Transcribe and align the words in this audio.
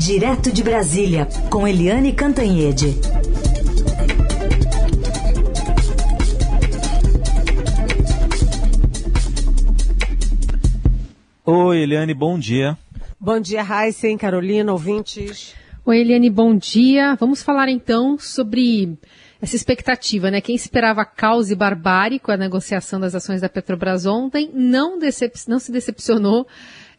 Direto 0.00 0.50
de 0.50 0.62
Brasília, 0.62 1.28
com 1.50 1.68
Eliane 1.68 2.14
Cantanhede. 2.14 2.96
Oi, 11.44 11.82
Eliane, 11.82 12.14
bom 12.14 12.38
dia. 12.38 12.78
Bom 13.20 13.38
dia, 13.38 13.60
Heisen, 13.60 14.16
Carolina, 14.16 14.72
ouvintes. 14.72 15.54
Oi, 15.84 15.98
Eliane, 15.98 16.30
bom 16.30 16.56
dia. 16.56 17.14
Vamos 17.16 17.42
falar 17.42 17.68
então 17.68 18.18
sobre 18.18 18.96
essa 19.42 19.54
expectativa, 19.54 20.30
né? 20.30 20.40
Quem 20.40 20.56
esperava 20.56 21.04
caos 21.04 21.50
e 21.50 21.54
barbárie 21.54 22.18
com 22.18 22.32
a 22.32 22.38
negociação 22.38 22.98
das 22.98 23.14
ações 23.14 23.42
da 23.42 23.50
Petrobras 23.50 24.06
ontem 24.06 24.50
não, 24.54 24.98
decep 24.98 25.34
não 25.46 25.58
se 25.58 25.70
decepcionou. 25.70 26.46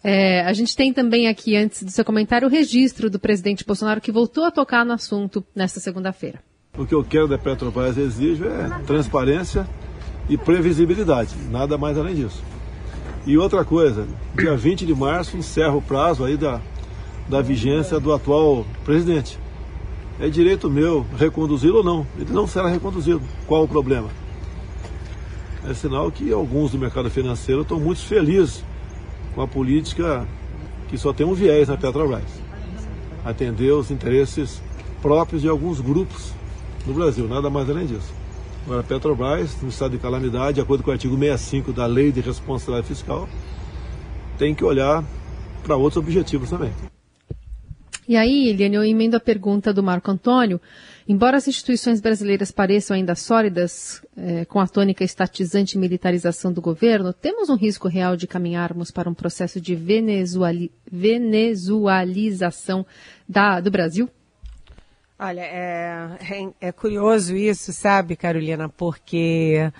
É, 0.04 0.42
a 0.42 0.54
gente 0.54 0.76
tem 0.76 0.92
também 0.92 1.28
aqui, 1.28 1.56
antes 1.56 1.84
do 1.84 1.92
seu 1.92 2.04
comentário, 2.04 2.48
o 2.48 2.52
registro 2.52 3.10
do 3.10 3.20
presidente 3.20 3.64
Bolsonaro 3.64 4.02
que 4.02 4.12
voltou 4.12 4.44
a 4.46 4.52
tocar 4.52 4.84
no 4.84 4.94
assunto 4.94 5.44
nesta 5.56 5.80
segunda-feira. 5.80 6.40
O 6.78 6.86
que 6.86 6.96
eu 6.96 7.04
quero 7.04 7.28
da 7.28 7.38
Petrobras 7.38 7.98
exijo 7.98 8.46
é 8.46 8.82
transparência 8.86 9.68
e 10.28 10.38
previsibilidade, 10.38 11.36
nada 11.52 11.78
mais 11.78 11.98
além 11.98 12.16
disso. 12.16 12.42
E 13.28 13.38
outra 13.38 13.64
coisa, 13.64 14.08
dia 14.36 14.56
20 14.56 14.86
de 14.86 14.96
março 14.96 15.38
encerra 15.38 15.76
o 15.76 15.82
prazo 15.82 16.24
aí 16.24 16.36
da, 16.36 16.60
da 17.30 17.42
vigência 17.42 18.00
do 18.00 18.12
atual 18.12 18.66
presidente. 18.84 19.38
É 20.20 20.28
direito 20.30 20.70
meu 20.70 21.06
reconduzi-lo 21.18 21.78
ou 21.78 21.84
não. 21.84 22.08
Ele 22.18 22.32
não 22.32 22.48
será 22.48 22.68
reconduzido. 22.68 23.22
Qual 23.46 23.64
o 23.64 23.68
problema? 23.68 24.10
É 25.68 25.74
sinal 25.74 26.12
que 26.12 26.32
alguns 26.32 26.72
do 26.72 26.80
mercado 26.80 27.10
financeiro 27.10 27.62
estão 27.62 27.80
muito 27.80 28.02
felizes 28.02 28.64
com 29.34 29.42
a 29.42 29.48
política 29.48 30.28
que 30.90 30.98
só 30.98 31.14
tem 31.14 31.26
um 31.26 31.34
viés 31.34 31.68
na 31.68 31.78
Petrobras. 31.78 32.24
Atender 33.24 33.72
os 33.72 33.92
interesses 33.92 34.62
próprios 35.02 35.42
de 35.42 35.48
alguns 35.48 35.80
grupos 35.80 36.34
no 36.86 36.94
Brasil, 36.94 37.28
nada 37.28 37.50
mais 37.50 37.70
além 37.70 37.86
disso. 37.86 38.14
Agora, 38.66 38.82
a 38.82 38.84
Petrobras, 38.84 39.62
no 39.62 39.70
estado 39.70 39.92
de 39.92 39.98
calamidade, 39.98 40.56
de 40.56 40.62
acordo 40.62 40.84
com 40.84 40.90
o 40.90 40.94
artigo 40.94 41.18
65 41.18 41.74
da 41.74 41.86
Lei 41.86 42.12
de 42.12 42.22
Responsabilidade 42.22 42.88
Fiscal, 42.88 43.28
tem 44.38 44.54
que 44.54 44.64
olhar 44.64 45.04
para 45.64 45.76
outros 45.76 46.04
objetivos 46.04 46.50
também. 46.50 46.72
E 48.08 48.18
aí, 48.18 48.50
Eliane, 48.50 48.76
eu 48.76 48.84
emendo 48.84 49.16
a 49.16 49.20
pergunta 49.20 49.74
do 49.74 49.82
Marco 49.82 50.12
Antônio. 50.12 50.60
Embora 51.08 51.38
as 51.38 51.48
instituições 51.48 52.00
brasileiras 52.00 52.52
pareçam 52.52 52.96
ainda 52.96 53.16
sólidas, 53.16 54.02
eh, 54.16 54.46
com 54.46 54.60
a 54.60 54.68
tônica 54.68 55.04
estatizante 55.04 55.76
e 55.76 55.80
militarização 55.80 56.54
do 56.54 56.62
governo, 56.62 57.12
temos 57.14 57.50
um 57.50 57.56
risco 57.56 57.88
real 57.88 58.16
de 58.16 58.28
caminharmos 58.28 58.92
para 58.92 59.10
um 59.10 59.14
processo 59.14 59.60
de 59.60 59.76
venezuali 59.76 60.72
venezualização 60.92 62.86
da, 63.28 63.60
do 63.60 63.72
Brasil? 63.72 64.10
Olha, 65.18 65.42
é, 65.42 66.18
é, 66.20 66.68
é 66.68 66.72
curioso 66.72 67.36
isso, 67.36 67.72
sabe, 67.72 68.16
Carolina, 68.16 68.68
porque 68.68 69.72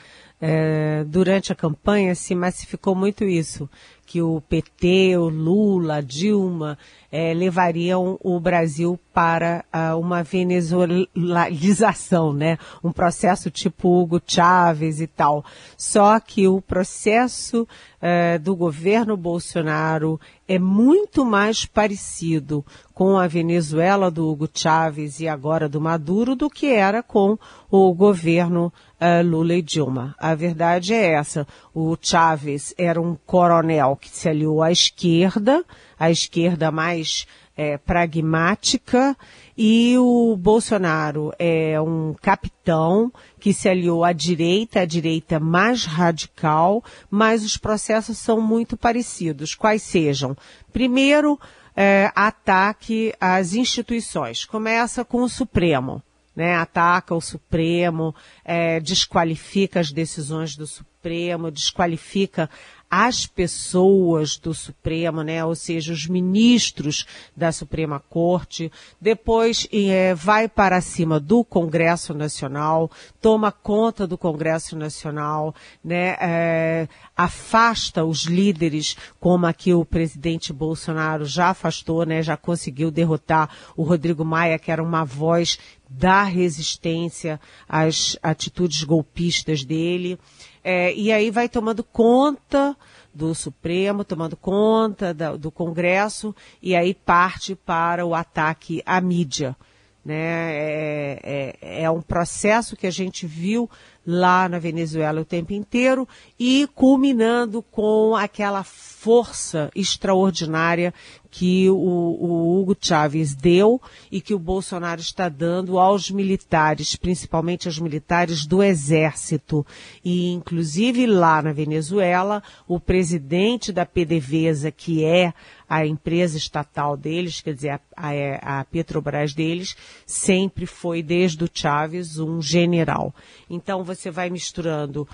é, 0.42 1.04
durante 1.06 1.52
a 1.52 1.56
campanha 1.56 2.16
se 2.16 2.34
massificou 2.34 2.96
muito 2.96 3.24
isso, 3.24 3.70
que 4.12 4.22
o 4.22 4.42
PT, 4.42 5.16
o 5.16 5.30
Lula, 5.30 5.98
a 5.98 6.02
Dilma 6.02 6.78
é, 7.10 7.34
levariam 7.34 8.20
o 8.22 8.38
Brasil 8.42 9.00
para 9.14 9.64
uh, 9.74 9.98
uma 9.98 10.22
venezuelização, 10.22 12.34
né? 12.34 12.58
Um 12.84 12.92
processo 12.92 13.50
tipo 13.50 14.02
Hugo 14.02 14.22
Chávez 14.26 15.00
e 15.00 15.08
tal. 15.08 15.46
Só 15.78 16.20
que 16.20 16.46
o 16.46 16.60
processo 16.60 17.62
uh, 17.64 18.38
do 18.40 18.54
governo 18.54 19.16
Bolsonaro 19.16 20.20
é 20.46 20.60
muito 20.60 21.24
mais 21.24 21.66
parecido 21.66 22.66
com 22.94 23.18
a 23.18 23.28
Venezuela 23.28 24.12
do 24.12 24.30
Hugo 24.30 24.50
Chávez 24.54 25.22
e 25.22 25.28
agora 25.28 25.70
do 25.70 25.80
Maduro 25.80 26.36
do 26.36 26.50
que 26.50 26.68
era 26.68 27.02
com 27.02 27.40
o 27.70 27.94
governo 27.94 28.74
uh, 29.02 29.28
Lula 29.28 29.56
e 29.56 29.62
Dilma. 29.62 30.16
A 30.20 30.36
verdade 30.36 30.94
é 30.94 31.14
essa. 31.14 31.48
O 31.74 31.98
Chávez 32.00 32.74
era 32.78 33.02
um 33.02 33.18
coronel 33.26 33.98
que 34.00 34.10
se 34.10 34.30
aliou 34.30 34.62
à 34.62 34.72
esquerda, 34.72 35.66
a 36.00 36.12
esquerda 36.12 36.72
mais 36.72 37.26
é, 37.58 37.78
pragmática 37.78 39.16
e 39.58 39.96
o 39.98 40.36
Bolsonaro 40.38 41.34
é 41.38 41.80
um 41.82 42.16
capitão 42.22 43.12
que 43.40 43.54
se 43.54 43.68
aliou 43.68 44.04
à 44.04 44.14
direita, 44.14 44.82
à 44.82 44.86
direita 44.86 45.40
mais 45.40 45.86
radical, 45.86 46.84
mas 47.10 47.44
os 47.44 47.58
processos 47.58 48.18
são 48.18 48.40
muito 48.40 48.78
parecidos. 48.78 49.54
Quais 49.54 49.84
sejam? 49.84 50.36
Primeiro, 50.72 51.40
é, 51.76 52.12
ataque 52.16 53.14
às 53.20 53.54
instituições. 53.54 54.46
Começa 54.46 55.04
com 55.04 55.22
o 55.22 55.30
Supremo. 55.30 56.02
Né, 56.34 56.56
ataca 56.56 57.14
o 57.14 57.20
Supremo, 57.20 58.16
é, 58.46 58.80
desqualifica 58.80 59.82
as 59.82 59.92
decisões 59.92 60.56
do 60.56 60.66
Supremo, 60.66 61.52
desqualifica 61.52 62.50
as 62.92 63.26
pessoas 63.26 64.38
do 64.38 64.54
Supremo, 64.54 65.24
né, 65.24 65.46
ou 65.46 65.56
seja, 65.56 65.94
os 65.94 66.08
ministros 66.08 67.06
da 67.34 67.50
Suprema 67.50 68.02
Corte, 68.02 68.70
depois 69.00 69.66
é, 69.72 70.14
vai 70.14 70.50
para 70.50 70.82
cima 70.82 71.18
do 71.18 71.42
Congresso 71.42 72.14
Nacional, 72.14 72.92
toma 73.22 73.50
conta 73.50 74.06
do 74.06 74.18
Congresso 74.18 74.76
Nacional, 74.76 75.56
né, 75.82 76.18
é, 76.20 76.88
afasta 77.16 78.04
os 78.04 78.26
líderes, 78.26 78.98
como 79.22 79.46
aqui 79.46 79.74
o 79.74 79.86
presidente 79.86 80.52
Bolsonaro 80.52 81.24
já 81.24 81.52
afastou, 81.52 82.06
né, 82.06 82.22
já 82.22 82.36
conseguiu 82.36 82.92
derrotar 82.92 83.50
o 83.78 83.84
Rodrigo 83.84 84.26
Maia, 84.26 84.60
que 84.60 84.70
era 84.70 84.84
uma 84.84 85.06
voz 85.06 85.58
da 85.94 86.24
resistência 86.24 87.40
às 87.68 88.18
atitudes 88.24 88.84
golpistas 88.84 89.66
dele. 89.66 90.18
É, 90.64 90.94
e 90.96 91.12
aí 91.12 91.30
vai 91.30 91.50
tomando 91.50 91.84
conta 91.84 92.76
do 93.14 93.36
Supremo, 93.36 94.06
tomando 94.06 94.38
conta 94.38 95.14
da, 95.14 95.36
do 95.36 95.52
Congresso, 95.52 96.34
e 96.62 96.76
aí 96.76 96.94
parte 96.94 97.56
para 97.56 98.06
o 98.06 98.16
ataque 98.16 98.82
à 98.86 99.02
mídia. 99.02 99.56
Né? 100.04 100.16
É, 100.16 101.20
é, 101.62 101.84
é 101.84 101.92
um 101.92 102.02
processo 102.02 102.78
que 102.78 102.88
a 102.88 102.92
gente 102.92 103.28
viu 103.28 103.70
lá 104.06 104.50
na 104.50 104.60
Venezuela 104.60 105.22
o 105.22 105.26
tempo 105.26 105.54
inteiro 105.54 106.08
e 106.40 106.68
culminando 106.74 107.62
com 107.62 108.16
aquela 108.16 108.64
força 108.64 109.72
extraordinária 109.76 110.94
que 111.32 111.70
o, 111.70 111.74
o, 111.74 112.60
Hugo 112.60 112.76
Chávez 112.80 113.34
deu 113.34 113.82
e 114.12 114.20
que 114.20 114.34
o 114.34 114.40
Bolsonaro 114.40 115.00
está 115.00 115.30
dando 115.30 115.80
aos 115.80 116.12
militares, 116.12 116.98
principalmente 116.98 117.70
aos 117.70 117.80
militares 117.80 118.46
do 118.46 118.62
Exército. 118.62 119.66
E, 120.04 120.30
inclusive, 120.34 121.08
lá 121.08 121.42
na 121.42 121.54
Venezuela, 121.54 122.44
o 122.68 122.82
presidente 122.82 123.72
da 123.72 123.86
PDVSA, 123.86 124.72
que 124.72 125.06
é 125.06 125.34
a 125.70 125.86
empresa 125.86 126.38
estatal 126.38 126.98
deles, 126.98 127.40
quer 127.40 127.54
dizer, 127.54 127.70
a, 127.70 127.80
a, 127.96 128.60
a 128.60 128.66
Petrobras 128.66 129.34
deles, 129.34 129.74
sempre 130.06 130.66
foi, 130.66 131.02
desde 131.02 131.46
o 131.46 131.50
Chávez, 131.52 132.20
um 132.20 132.42
general. 132.42 133.16
Então, 133.50 133.86
você 133.96 134.10
vai 134.10 134.30
misturando 134.30 135.08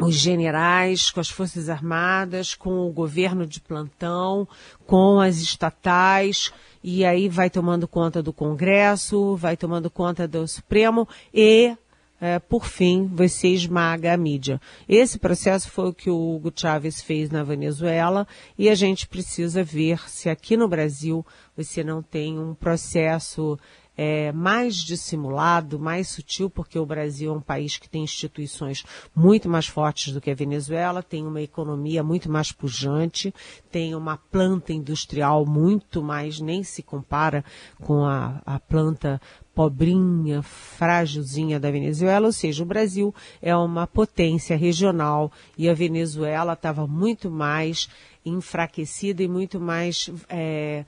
os 0.00 0.14
generais, 0.14 1.10
com 1.10 1.20
as 1.20 1.28
Forças 1.28 1.68
Armadas, 1.68 2.54
com 2.54 2.86
o 2.86 2.92
governo 2.92 3.46
de 3.46 3.60
plantão, 3.60 4.48
com 4.86 5.20
as 5.20 5.38
estatais, 5.38 6.52
e 6.82 7.04
aí 7.04 7.28
vai 7.28 7.50
tomando 7.50 7.86
conta 7.86 8.22
do 8.22 8.32
Congresso, 8.32 9.36
vai 9.36 9.56
tomando 9.56 9.90
conta 9.90 10.26
do 10.26 10.46
Supremo 10.48 11.08
e, 11.32 11.76
é, 12.20 12.38
por 12.38 12.64
fim, 12.64 13.06
você 13.06 13.48
esmaga 13.48 14.14
a 14.14 14.16
mídia. 14.16 14.60
Esse 14.88 15.18
processo 15.18 15.70
foi 15.70 15.88
o 15.88 15.94
que 15.94 16.10
o 16.10 16.34
Hugo 16.36 16.52
Chávez 16.54 17.02
fez 17.02 17.30
na 17.30 17.42
Venezuela 17.42 18.26
e 18.58 18.68
a 18.68 18.74
gente 18.74 19.06
precisa 19.06 19.62
ver 19.62 20.08
se 20.08 20.28
aqui 20.28 20.56
no 20.56 20.68
Brasil 20.68 21.24
você 21.56 21.84
não 21.84 22.02
tem 22.02 22.38
um 22.38 22.54
processo 22.54 23.58
é, 23.96 24.32
mais 24.32 24.76
dissimulado, 24.76 25.78
mais 25.78 26.08
sutil, 26.08 26.48
porque 26.48 26.78
o 26.78 26.86
Brasil 26.86 27.32
é 27.32 27.36
um 27.36 27.40
país 27.40 27.76
que 27.76 27.88
tem 27.88 28.04
instituições 28.04 28.84
muito 29.14 29.48
mais 29.48 29.66
fortes 29.66 30.12
do 30.12 30.20
que 30.20 30.30
a 30.30 30.34
Venezuela, 30.34 31.02
tem 31.02 31.26
uma 31.26 31.42
economia 31.42 32.02
muito 32.02 32.30
mais 32.30 32.52
pujante, 32.52 33.34
tem 33.70 33.94
uma 33.94 34.16
planta 34.16 34.72
industrial 34.72 35.44
muito 35.44 36.02
mais, 36.02 36.40
nem 36.40 36.62
se 36.62 36.82
compara 36.82 37.44
com 37.80 38.04
a, 38.04 38.40
a 38.46 38.58
planta 38.58 39.20
pobrinha, 39.54 40.40
frágilzinha 40.42 41.60
da 41.60 41.70
Venezuela, 41.70 42.26
ou 42.26 42.32
seja, 42.32 42.62
o 42.62 42.66
Brasil 42.66 43.14
é 43.40 43.54
uma 43.54 43.86
potência 43.86 44.56
regional 44.56 45.30
e 45.58 45.68
a 45.68 45.74
Venezuela 45.74 46.54
estava 46.54 46.86
muito 46.86 47.30
mais 47.30 47.88
enfraquecida 48.24 49.22
e 49.22 49.28
muito 49.28 49.60
mais 49.60 50.08
é, 50.28 50.84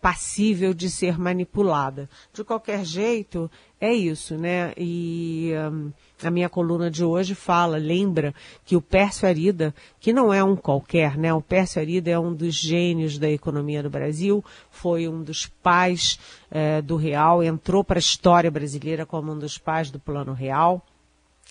passível 0.00 0.74
de 0.74 0.90
ser 0.90 1.18
manipulada. 1.18 2.08
De 2.32 2.44
qualquer 2.44 2.84
jeito, 2.84 3.50
é 3.80 3.92
isso, 3.92 4.36
né? 4.36 4.72
E 4.76 5.52
um, 5.72 5.90
a 6.22 6.30
minha 6.30 6.48
coluna 6.48 6.90
de 6.90 7.02
hoje 7.02 7.34
fala, 7.34 7.78
lembra 7.78 8.34
que 8.64 8.76
o 8.76 8.82
Pércio 8.82 9.26
Arida, 9.26 9.74
que 9.98 10.12
não 10.12 10.32
é 10.32 10.44
um 10.44 10.54
qualquer, 10.54 11.16
né? 11.16 11.32
O 11.32 11.40
Pércio 11.40 11.80
Arida 11.80 12.10
é 12.10 12.18
um 12.18 12.34
dos 12.34 12.54
gênios 12.54 13.18
da 13.18 13.30
economia 13.30 13.82
do 13.82 13.88
Brasil, 13.88 14.44
foi 14.70 15.08
um 15.08 15.22
dos 15.22 15.46
pais 15.46 16.18
eh, 16.50 16.82
do 16.82 16.96
real, 16.96 17.42
entrou 17.42 17.82
para 17.82 17.98
a 17.98 18.00
história 18.00 18.50
brasileira 18.50 19.06
como 19.06 19.32
um 19.32 19.38
dos 19.38 19.56
pais 19.56 19.90
do 19.90 19.98
plano 19.98 20.32
real, 20.32 20.84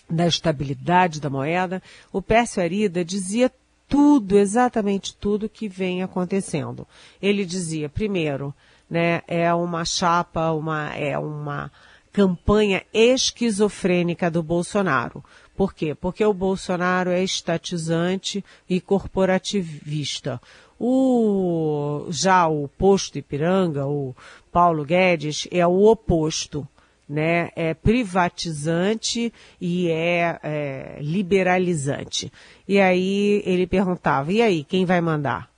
da 0.08 0.26
estabilidade 0.26 1.20
da 1.20 1.30
moeda. 1.30 1.82
O 2.12 2.22
Pércio 2.22 2.62
Arida 2.62 3.04
dizia 3.04 3.50
tudo, 3.90 4.38
exatamente 4.38 5.16
tudo 5.16 5.48
que 5.48 5.68
vem 5.68 6.00
acontecendo. 6.00 6.86
Ele 7.20 7.44
dizia, 7.44 7.88
primeiro, 7.88 8.54
né, 8.88 9.20
é 9.26 9.52
uma 9.52 9.84
chapa, 9.84 10.52
uma, 10.52 10.94
é 10.94 11.18
uma 11.18 11.70
campanha 12.12 12.84
esquizofrênica 12.94 14.30
do 14.30 14.44
Bolsonaro. 14.44 15.24
Por 15.56 15.74
quê? 15.74 15.92
Porque 15.94 16.24
o 16.24 16.32
Bolsonaro 16.32 17.10
é 17.10 17.22
estatizante 17.22 18.44
e 18.68 18.80
corporativista. 18.80 20.40
O, 20.78 22.06
já 22.10 22.46
o 22.46 22.68
posto 22.68 23.18
Ipiranga, 23.18 23.86
o 23.86 24.14
Paulo 24.52 24.84
Guedes, 24.84 25.48
é 25.50 25.66
o 25.66 25.84
oposto. 25.84 26.66
Né, 27.12 27.50
é 27.56 27.74
privatizante 27.74 29.32
e 29.60 29.90
é, 29.90 30.38
é 30.44 30.98
liberalizante. 31.00 32.32
E 32.68 32.78
aí 32.78 33.42
ele 33.44 33.66
perguntava, 33.66 34.32
e 34.32 34.40
aí, 34.40 34.62
quem 34.62 34.84
vai 34.84 35.00
mandar? 35.00 35.50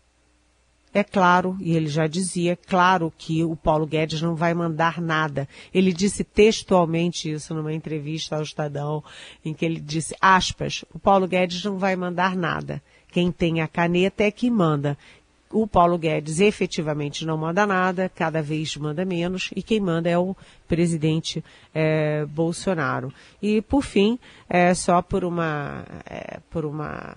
É 0.95 1.03
claro, 1.03 1.57
e 1.59 1.75
ele 1.75 1.87
já 1.87 2.07
dizia, 2.07 2.55
claro 2.55 3.11
que 3.17 3.43
o 3.43 3.57
Paulo 3.57 3.87
Guedes 3.87 4.21
não 4.21 4.35
vai 4.35 4.53
mandar 4.53 5.01
nada. 5.01 5.49
Ele 5.73 5.91
disse 5.91 6.23
textualmente 6.23 7.31
isso 7.31 7.55
numa 7.55 7.73
entrevista 7.73 8.37
ao 8.37 8.43
Estadão, 8.43 9.03
em 9.43 9.55
que 9.55 9.65
ele 9.65 9.81
disse, 9.81 10.15
aspas, 10.21 10.85
o 10.93 10.99
Paulo 10.99 11.27
Guedes 11.27 11.65
não 11.65 11.79
vai 11.79 11.97
mandar 11.97 12.37
nada. 12.37 12.83
Quem 13.09 13.33
tem 13.33 13.63
a 13.63 13.69
caneta 13.69 14.23
é 14.23 14.31
que 14.31 14.51
manda. 14.51 14.97
O 15.53 15.67
Paulo 15.67 15.99
Guedes 15.99 16.41
efetivamente 16.41 17.27
não 17.27 17.37
manda 17.37 17.67
nada, 17.67 18.11
cada 18.15 18.43
vez 18.43 18.77
manda 18.77 19.05
menos, 19.05 19.51
e 19.55 19.63
quem 19.63 19.79
manda 19.81 20.09
é 20.09 20.19
o 20.19 20.35
presidente 20.67 21.45
é, 21.75 22.25
Bolsonaro. 22.27 23.13
E, 23.41 23.61
por 23.61 23.83
fim, 23.83 24.19
é, 24.49 24.73
só 24.73 25.03
por 25.03 25.25
uma, 25.25 25.85
é, 26.07 26.41
por 26.51 26.65
uma 26.65 27.17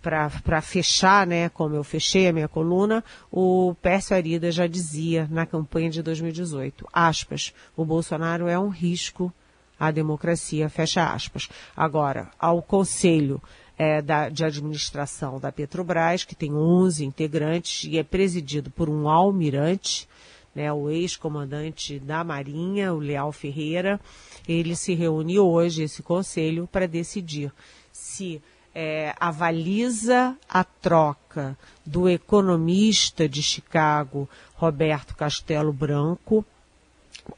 para 0.00 0.60
fechar, 0.60 1.26
né, 1.26 1.48
como 1.48 1.74
eu 1.74 1.84
fechei 1.84 2.28
a 2.28 2.32
minha 2.32 2.48
coluna, 2.48 3.04
o 3.30 3.74
Pércio 3.82 4.16
Arida 4.16 4.50
já 4.50 4.66
dizia 4.66 5.26
na 5.30 5.44
campanha 5.44 5.90
de 5.90 6.02
2018, 6.02 6.86
aspas, 6.92 7.52
o 7.76 7.84
Bolsonaro 7.84 8.46
é 8.46 8.58
um 8.58 8.68
risco 8.68 9.32
à 9.78 9.90
democracia, 9.90 10.68
fecha 10.68 11.12
aspas. 11.12 11.48
Agora, 11.76 12.30
ao 12.38 12.62
Conselho 12.62 13.42
é, 13.78 14.02
da, 14.02 14.28
de 14.28 14.44
Administração 14.44 15.38
da 15.38 15.52
Petrobras, 15.52 16.24
que 16.24 16.34
tem 16.34 16.52
11 16.52 17.04
integrantes 17.04 17.84
e 17.84 17.96
é 17.96 18.02
presidido 18.02 18.70
por 18.70 18.90
um 18.90 19.08
almirante, 19.08 20.08
né, 20.54 20.72
o 20.72 20.90
ex-comandante 20.90 22.00
da 22.00 22.24
Marinha, 22.24 22.92
o 22.92 22.98
Leal 22.98 23.30
Ferreira, 23.30 24.00
ele 24.48 24.74
se 24.74 24.94
reúne 24.94 25.38
hoje, 25.38 25.84
esse 25.84 26.02
conselho, 26.02 26.68
para 26.70 26.88
decidir 26.88 27.52
se 27.92 28.42
é, 28.74 29.14
avaliza 29.20 30.36
a 30.48 30.64
troca 30.64 31.56
do 31.86 32.08
economista 32.08 33.28
de 33.28 33.42
Chicago, 33.42 34.28
Roberto 34.54 35.14
Castelo 35.14 35.72
Branco, 35.72 36.44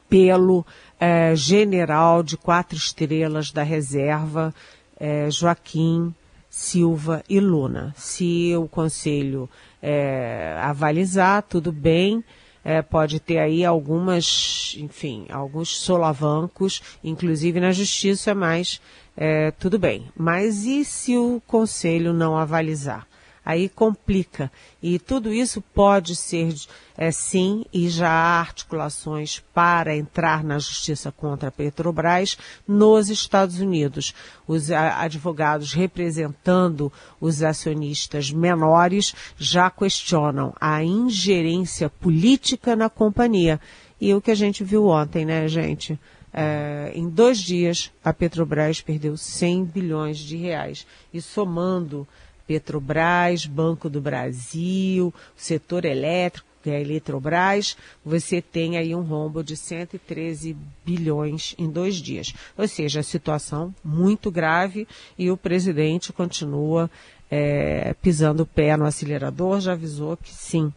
pelo 0.08 0.64
é, 0.98 1.34
general 1.36 2.22
de 2.22 2.36
quatro 2.36 2.76
estrelas 2.76 3.50
da 3.50 3.62
reserva, 3.62 4.54
é, 4.98 5.30
Joaquim 5.30 6.14
Silva 6.50 7.22
e 7.28 7.38
Luna. 7.38 7.94
Se 7.96 8.52
o 8.56 8.66
conselho 8.66 9.48
é, 9.80 10.58
avalizar, 10.60 11.42
tudo 11.44 11.70
bem. 11.70 12.24
É, 12.62 12.82
pode 12.82 13.18
ter 13.20 13.38
aí 13.38 13.64
algumas, 13.64 14.76
enfim, 14.78 15.24
alguns 15.30 15.74
solavancos, 15.78 16.82
inclusive 17.02 17.58
na 17.58 17.72
justiça, 17.72 18.34
mas 18.34 18.82
é, 19.16 19.50
tudo 19.52 19.78
bem. 19.78 20.10
Mas 20.14 20.66
e 20.66 20.84
se 20.84 21.16
o 21.16 21.40
conselho 21.46 22.12
não 22.12 22.36
avalizar? 22.36 23.06
Aí 23.44 23.68
complica. 23.68 24.50
E 24.82 24.98
tudo 24.98 25.32
isso 25.32 25.62
pode 25.74 26.14
ser, 26.14 26.54
é, 26.96 27.10
sim, 27.10 27.64
e 27.72 27.88
já 27.88 28.10
há 28.10 28.40
articulações 28.40 29.42
para 29.54 29.96
entrar 29.96 30.44
na 30.44 30.58
justiça 30.58 31.10
contra 31.10 31.48
a 31.48 31.52
Petrobras 31.52 32.36
nos 32.68 33.08
Estados 33.08 33.60
Unidos. 33.60 34.14
Os 34.46 34.70
advogados 34.70 35.72
representando 35.72 36.92
os 37.20 37.42
acionistas 37.42 38.30
menores 38.30 39.14
já 39.36 39.70
questionam 39.70 40.54
a 40.60 40.84
ingerência 40.84 41.88
política 41.88 42.76
na 42.76 42.90
companhia. 42.90 43.60
E 44.00 44.14
o 44.14 44.20
que 44.20 44.30
a 44.30 44.36
gente 44.36 44.62
viu 44.64 44.86
ontem, 44.86 45.24
né, 45.24 45.48
gente? 45.48 45.98
É, 46.32 46.92
em 46.94 47.08
dois 47.08 47.38
dias, 47.38 47.90
a 48.04 48.12
Petrobras 48.12 48.80
perdeu 48.80 49.16
100 49.16 49.64
bilhões 49.64 50.18
de 50.18 50.36
reais. 50.36 50.86
E 51.12 51.20
somando 51.20 52.06
Petrobras, 52.50 53.46
Banco 53.46 53.88
do 53.88 54.00
Brasil, 54.00 55.14
setor 55.36 55.84
elétrico, 55.84 56.48
que 56.64 56.68
é 56.68 56.78
a 56.78 56.80
Eletrobras, 56.80 57.76
você 58.04 58.42
tem 58.42 58.76
aí 58.76 58.92
um 58.92 59.02
rombo 59.02 59.44
de 59.44 59.56
113 59.56 60.56
bilhões 60.84 61.54
em 61.56 61.70
dois 61.70 61.94
dias. 61.94 62.34
Ou 62.58 62.66
seja, 62.66 62.98
a 62.98 63.04
situação 63.04 63.72
muito 63.84 64.32
grave 64.32 64.88
e 65.16 65.30
o 65.30 65.36
presidente 65.36 66.12
continua 66.12 66.90
é, 67.30 67.94
pisando 68.02 68.42
o 68.42 68.46
pé 68.46 68.76
no 68.76 68.84
acelerador, 68.84 69.60
já 69.60 69.74
avisou 69.74 70.16
que 70.16 70.34
sim, 70.34 70.72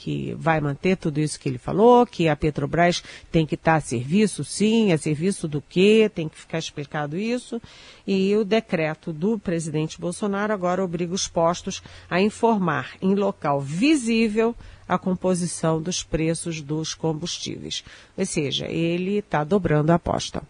que 0.00 0.34
vai 0.38 0.62
manter 0.62 0.96
tudo 0.96 1.20
isso 1.20 1.38
que 1.38 1.46
ele 1.46 1.58
falou, 1.58 2.06
que 2.06 2.26
a 2.26 2.34
Petrobras 2.34 3.04
tem 3.30 3.44
que 3.44 3.54
estar 3.54 3.74
a 3.74 3.80
serviço, 3.80 4.42
sim, 4.42 4.92
a 4.92 4.98
serviço 4.98 5.46
do 5.46 5.60
quê, 5.60 6.10
tem 6.12 6.26
que 6.26 6.38
ficar 6.38 6.58
explicado 6.58 7.18
isso. 7.18 7.60
E 8.06 8.34
o 8.34 8.42
decreto 8.42 9.12
do 9.12 9.38
presidente 9.38 10.00
Bolsonaro 10.00 10.54
agora 10.54 10.82
obriga 10.82 11.12
os 11.12 11.28
postos 11.28 11.82
a 12.08 12.18
informar 12.18 12.94
em 13.02 13.14
local 13.14 13.60
visível 13.60 14.56
a 14.88 14.96
composição 14.96 15.82
dos 15.82 16.02
preços 16.02 16.62
dos 16.62 16.94
combustíveis. 16.94 17.84
Ou 18.16 18.24
seja, 18.24 18.66
ele 18.68 19.18
está 19.18 19.44
dobrando 19.44 19.90
a 19.90 19.96
aposta. 19.96 20.42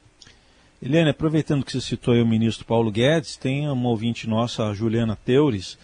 Eliane, 0.81 1.11
aproveitando 1.11 1.65
que 1.65 1.73
você 1.73 1.81
citou 1.81 2.15
aí 2.15 2.23
o 2.23 2.27
ministro 2.27 2.65
Paulo 2.65 2.91
Guedes, 2.91 3.37
tem 3.37 3.69
uma 3.69 3.89
ouvinte 3.89 4.29
nossa, 4.29 4.69
a 4.69 4.73
Juliana 4.73 5.17
Teures, 5.17 5.77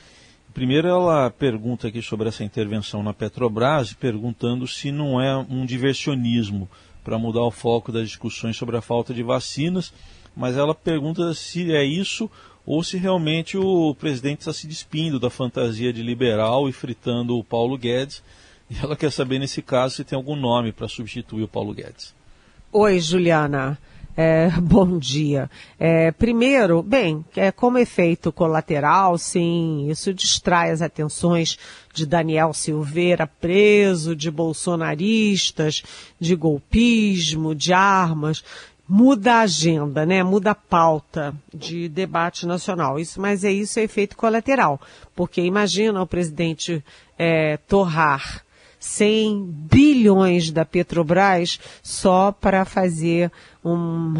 Primeiro, 0.56 0.88
ela 0.88 1.28
pergunta 1.28 1.88
aqui 1.88 2.00
sobre 2.00 2.30
essa 2.30 2.42
intervenção 2.42 3.02
na 3.02 3.12
Petrobras, 3.12 3.92
perguntando 3.92 4.66
se 4.66 4.90
não 4.90 5.20
é 5.20 5.36
um 5.36 5.66
diversionismo 5.66 6.66
para 7.04 7.18
mudar 7.18 7.42
o 7.42 7.50
foco 7.50 7.92
das 7.92 8.08
discussões 8.08 8.56
sobre 8.56 8.74
a 8.74 8.80
falta 8.80 9.12
de 9.12 9.22
vacinas, 9.22 9.92
mas 10.34 10.56
ela 10.56 10.74
pergunta 10.74 11.34
se 11.34 11.70
é 11.74 11.84
isso 11.84 12.30
ou 12.64 12.82
se 12.82 12.96
realmente 12.96 13.58
o 13.58 13.94
presidente 13.96 14.38
está 14.38 14.52
se 14.54 14.66
despindo 14.66 15.20
da 15.20 15.28
fantasia 15.28 15.92
de 15.92 16.02
liberal 16.02 16.70
e 16.70 16.72
fritando 16.72 17.36
o 17.36 17.44
Paulo 17.44 17.76
Guedes. 17.76 18.22
E 18.70 18.78
ela 18.82 18.96
quer 18.96 19.12
saber, 19.12 19.38
nesse 19.38 19.60
caso, 19.60 19.96
se 19.96 20.04
tem 20.04 20.16
algum 20.16 20.34
nome 20.34 20.72
para 20.72 20.88
substituir 20.88 21.42
o 21.42 21.48
Paulo 21.48 21.74
Guedes. 21.74 22.14
Oi, 22.72 22.98
Juliana. 22.98 23.78
É, 24.16 24.48
bom 24.62 24.98
dia. 24.98 25.50
É, 25.78 26.10
primeiro, 26.10 26.82
bem, 26.82 27.24
é, 27.36 27.52
como 27.52 27.76
efeito 27.76 28.32
colateral, 28.32 29.18
sim, 29.18 29.88
isso 29.90 30.14
distrai 30.14 30.70
as 30.70 30.80
atenções 30.80 31.58
de 31.92 32.06
Daniel 32.06 32.54
Silveira 32.54 33.26
preso, 33.26 34.16
de 34.16 34.30
bolsonaristas, 34.30 35.82
de 36.18 36.34
golpismo, 36.34 37.54
de 37.54 37.74
armas. 37.74 38.42
Muda 38.88 39.34
a 39.34 39.40
agenda, 39.40 40.06
né? 40.06 40.22
Muda 40.22 40.52
a 40.52 40.54
pauta 40.54 41.34
de 41.52 41.88
debate 41.88 42.46
nacional. 42.46 43.00
Isso, 43.00 43.20
mas 43.20 43.42
é 43.42 43.50
isso 43.50 43.80
é 43.80 43.82
efeito 43.82 44.16
colateral. 44.16 44.80
Porque 45.14 45.40
imagina 45.40 46.00
o 46.00 46.06
presidente 46.06 46.84
é, 47.18 47.56
torrar 47.56 48.45
100 48.86 49.50
bilhões 49.68 50.52
da 50.52 50.64
Petrobras 50.64 51.58
só 51.82 52.30
para 52.30 52.64
fazer 52.64 53.32
um, 53.64 54.14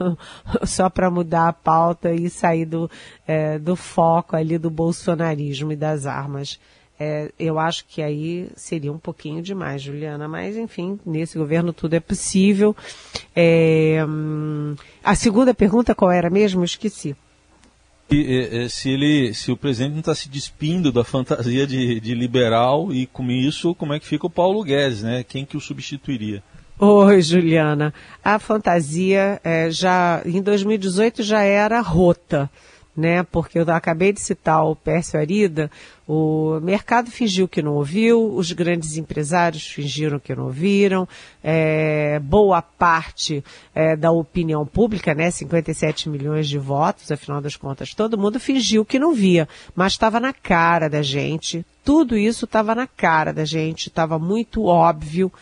só 0.64 0.88
para 0.88 1.10
mudar 1.10 1.48
a 1.48 1.52
pauta 1.52 2.10
e 2.10 2.30
sair 2.30 2.64
do, 2.64 2.90
é, 3.26 3.58
do 3.58 3.76
foco 3.76 4.34
ali 4.34 4.56
do 4.56 4.70
bolsonarismo 4.70 5.72
e 5.72 5.76
das 5.76 6.06
armas. 6.06 6.58
É, 6.98 7.30
eu 7.38 7.58
acho 7.58 7.84
que 7.86 8.00
aí 8.00 8.48
seria 8.56 8.90
um 8.90 8.98
pouquinho 8.98 9.42
demais, 9.42 9.82
Juliana, 9.82 10.26
mas 10.26 10.56
enfim, 10.56 10.98
nesse 11.04 11.36
governo 11.36 11.70
tudo 11.70 11.92
é 11.92 12.00
possível. 12.00 12.74
É, 13.36 14.02
hum, 14.08 14.74
a 15.04 15.14
segunda 15.14 15.52
pergunta 15.52 15.94
qual 15.94 16.10
era 16.10 16.30
mesmo? 16.30 16.62
Eu 16.62 16.64
esqueci. 16.64 17.14
E, 18.10 18.68
se, 18.70 18.90
ele, 18.90 19.34
se 19.34 19.52
o 19.52 19.56
presidente 19.56 19.92
não 19.92 20.00
está 20.00 20.14
se 20.14 20.28
despindo 20.28 20.90
da 20.90 21.04
fantasia 21.04 21.66
de, 21.66 22.00
de, 22.00 22.14
liberal 22.14 22.92
e 22.92 23.06
com 23.06 23.30
isso, 23.30 23.74
como 23.74 23.92
é 23.92 24.00
que 24.00 24.06
fica 24.06 24.26
o 24.26 24.30
Paulo 24.30 24.62
Guedes, 24.62 25.02
né? 25.02 25.22
Quem 25.22 25.44
que 25.44 25.56
o 25.56 25.60
substituiria? 25.60 26.42
Oi, 26.78 27.20
Juliana. 27.20 27.92
A 28.24 28.38
fantasia 28.38 29.40
é, 29.44 29.70
já 29.70 30.22
em 30.24 30.40
2018 30.40 31.22
já 31.22 31.42
era 31.42 31.80
rota 31.80 32.48
né? 32.98 33.22
Porque 33.22 33.60
eu 33.60 33.70
acabei 33.70 34.12
de 34.12 34.20
citar 34.20 34.64
o 34.64 34.74
Pércio 34.74 35.20
Arida, 35.20 35.70
o 36.06 36.58
mercado 36.60 37.12
fingiu 37.12 37.46
que 37.46 37.62
não 37.62 37.74
ouviu, 37.74 38.34
os 38.34 38.50
grandes 38.50 38.96
empresários 38.96 39.64
fingiram 39.68 40.18
que 40.18 40.34
não 40.34 40.46
ouviram, 40.46 41.06
é, 41.42 42.18
boa 42.18 42.60
parte 42.60 43.44
é, 43.72 43.94
da 43.94 44.10
opinião 44.10 44.66
pública, 44.66 45.14
né? 45.14 45.30
57 45.30 46.08
milhões 46.08 46.48
de 46.48 46.58
votos, 46.58 47.12
afinal 47.12 47.40
das 47.40 47.54
contas, 47.54 47.94
todo 47.94 48.18
mundo 48.18 48.40
fingiu 48.40 48.84
que 48.84 48.98
não 48.98 49.14
via, 49.14 49.48
mas 49.76 49.92
estava 49.92 50.18
na 50.18 50.32
cara 50.32 50.88
da 50.88 51.00
gente, 51.00 51.64
tudo 51.84 52.16
isso 52.16 52.46
estava 52.46 52.74
na 52.74 52.88
cara 52.88 53.32
da 53.32 53.44
gente, 53.44 53.86
estava 53.86 54.18
muito 54.18 54.64
óbvio, 54.64 55.32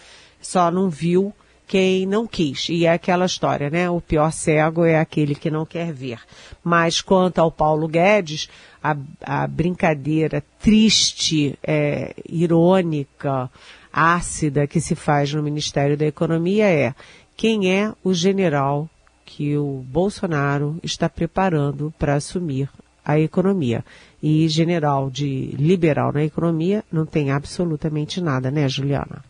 só 0.42 0.70
não 0.70 0.90
viu 0.90 1.32
quem 1.66 2.06
não 2.06 2.26
quis. 2.26 2.68
E 2.68 2.86
é 2.86 2.92
aquela 2.92 3.26
história, 3.26 3.68
né? 3.68 3.90
O 3.90 4.00
pior 4.00 4.30
cego 4.32 4.84
é 4.84 4.98
aquele 4.98 5.34
que 5.34 5.50
não 5.50 5.66
quer 5.66 5.92
ver. 5.92 6.20
Mas 6.62 7.00
quanto 7.00 7.38
ao 7.38 7.50
Paulo 7.50 7.88
Guedes, 7.88 8.48
a, 8.82 8.96
a 9.22 9.46
brincadeira 9.46 10.42
triste, 10.60 11.58
é, 11.62 12.14
irônica, 12.28 13.50
ácida 13.92 14.66
que 14.66 14.80
se 14.80 14.94
faz 14.94 15.32
no 15.32 15.42
Ministério 15.42 15.96
da 15.96 16.06
Economia 16.06 16.66
é 16.66 16.94
quem 17.36 17.72
é 17.72 17.92
o 18.04 18.14
general 18.14 18.88
que 19.24 19.56
o 19.56 19.84
Bolsonaro 19.88 20.78
está 20.82 21.08
preparando 21.08 21.92
para 21.98 22.14
assumir 22.14 22.70
a 23.04 23.18
economia. 23.18 23.84
E 24.22 24.48
general 24.48 25.10
de 25.10 25.54
liberal 25.58 26.12
na 26.12 26.24
economia 26.24 26.84
não 26.90 27.04
tem 27.04 27.30
absolutamente 27.30 28.20
nada, 28.20 28.50
né, 28.50 28.68
Juliana? 28.68 29.24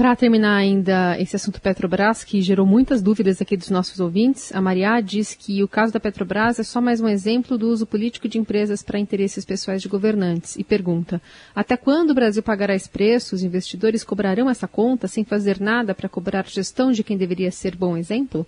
Para 0.00 0.16
terminar 0.16 0.56
ainda 0.56 1.14
esse 1.20 1.36
assunto 1.36 1.60
Petrobras, 1.60 2.24
que 2.24 2.40
gerou 2.40 2.64
muitas 2.64 3.02
dúvidas 3.02 3.42
aqui 3.42 3.54
dos 3.54 3.68
nossos 3.68 4.00
ouvintes, 4.00 4.50
a 4.54 4.58
Maria 4.58 4.98
diz 5.02 5.34
que 5.34 5.62
o 5.62 5.68
caso 5.68 5.92
da 5.92 6.00
Petrobras 6.00 6.58
é 6.58 6.62
só 6.62 6.80
mais 6.80 7.02
um 7.02 7.06
exemplo 7.06 7.58
do 7.58 7.68
uso 7.68 7.84
político 7.84 8.26
de 8.26 8.38
empresas 8.38 8.82
para 8.82 8.98
interesses 8.98 9.44
pessoais 9.44 9.82
de 9.82 9.90
governantes 9.90 10.56
e 10.56 10.64
pergunta: 10.64 11.20
até 11.54 11.76
quando 11.76 12.12
o 12.12 12.14
Brasil 12.14 12.42
pagará 12.42 12.74
esse 12.74 12.88
preço? 12.88 13.34
Os 13.34 13.42
investidores 13.42 14.02
cobrarão 14.02 14.48
essa 14.48 14.66
conta 14.66 15.06
sem 15.06 15.22
fazer 15.22 15.60
nada 15.60 15.94
para 15.94 16.08
cobrar 16.08 16.46
gestão 16.46 16.92
de 16.92 17.04
quem 17.04 17.18
deveria 17.18 17.52
ser 17.52 17.76
bom 17.76 17.94
exemplo? 17.94 18.46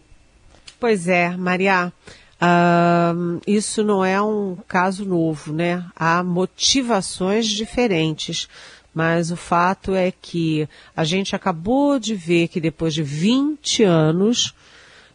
Pois 0.80 1.06
é, 1.06 1.36
Maria. 1.36 1.92
Uh, 2.40 3.40
isso 3.46 3.84
não 3.84 4.04
é 4.04 4.20
um 4.20 4.56
caso 4.66 5.04
novo, 5.04 5.52
né? 5.52 5.84
Há 5.94 6.24
motivações 6.24 7.46
diferentes 7.46 8.48
mas 8.94 9.30
o 9.30 9.36
fato 9.36 9.94
é 9.94 10.10
que 10.10 10.68
a 10.94 11.04
gente 11.04 11.34
acabou 11.34 11.98
de 11.98 12.14
ver 12.14 12.48
que 12.48 12.60
depois 12.60 12.92
de 12.92 13.02
20 13.02 13.82
anos, 13.84 14.54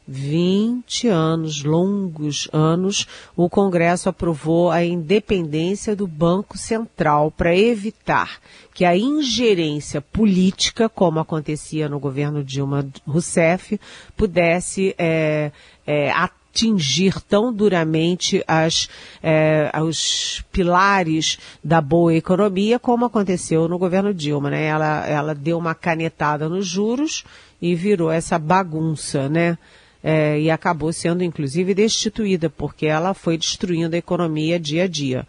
20 0.08 1.10
anos, 1.10 1.64
longos 1.64 2.48
anos, 2.54 3.06
o 3.36 3.50
Congresso 3.50 4.08
aprovou 4.08 4.72
a 4.72 4.84
independência 4.84 5.96
do 5.96 6.08
Banco 6.08 6.58
Central 6.58 7.30
para 7.30 7.56
evitar 7.56 8.40
que 8.74 8.86
a 8.86 8.96
ingerência 8.96 10.00
política, 10.02 10.88
como 10.88 11.20
acontecia 11.20 11.90
no 11.90 12.00
governo 12.00 12.44
Dilma 12.44 12.88
Rousseff, 13.06 13.80
pudesse 14.16 14.96
é, 14.98 15.52
é, 15.86 16.10
atingir 16.58 17.22
tão 17.22 17.54
duramente 17.54 18.44
as, 18.48 18.90
é, 19.22 19.72
os 19.80 20.44
pilares 20.52 21.38
da 21.64 21.80
boa 21.80 22.16
economia, 22.16 22.80
como 22.80 23.06
aconteceu 23.06 23.68
no 23.68 23.78
governo 23.78 24.12
Dilma. 24.12 24.50
Né? 24.50 24.66
Ela, 24.66 25.06
ela 25.08 25.36
deu 25.36 25.58
uma 25.60 25.76
canetada 25.76 26.50
nos 26.50 26.66
juros 26.66 27.24
e 27.62 27.76
virou 27.76 28.12
essa 28.12 28.40
bagunça, 28.40 29.30
né? 29.30 29.58
É, 30.04 30.40
e 30.40 30.50
acabou 30.50 30.94
sendo 30.94 31.24
inclusive 31.24 31.74
destituída, 31.74 32.50
porque 32.50 32.86
ela 32.86 33.14
foi 33.14 33.38
destruindo 33.38 33.96
a 33.96 34.00
economia 34.00 34.60
dia 34.60 34.84
a 34.84 34.88
dia. 34.88 35.28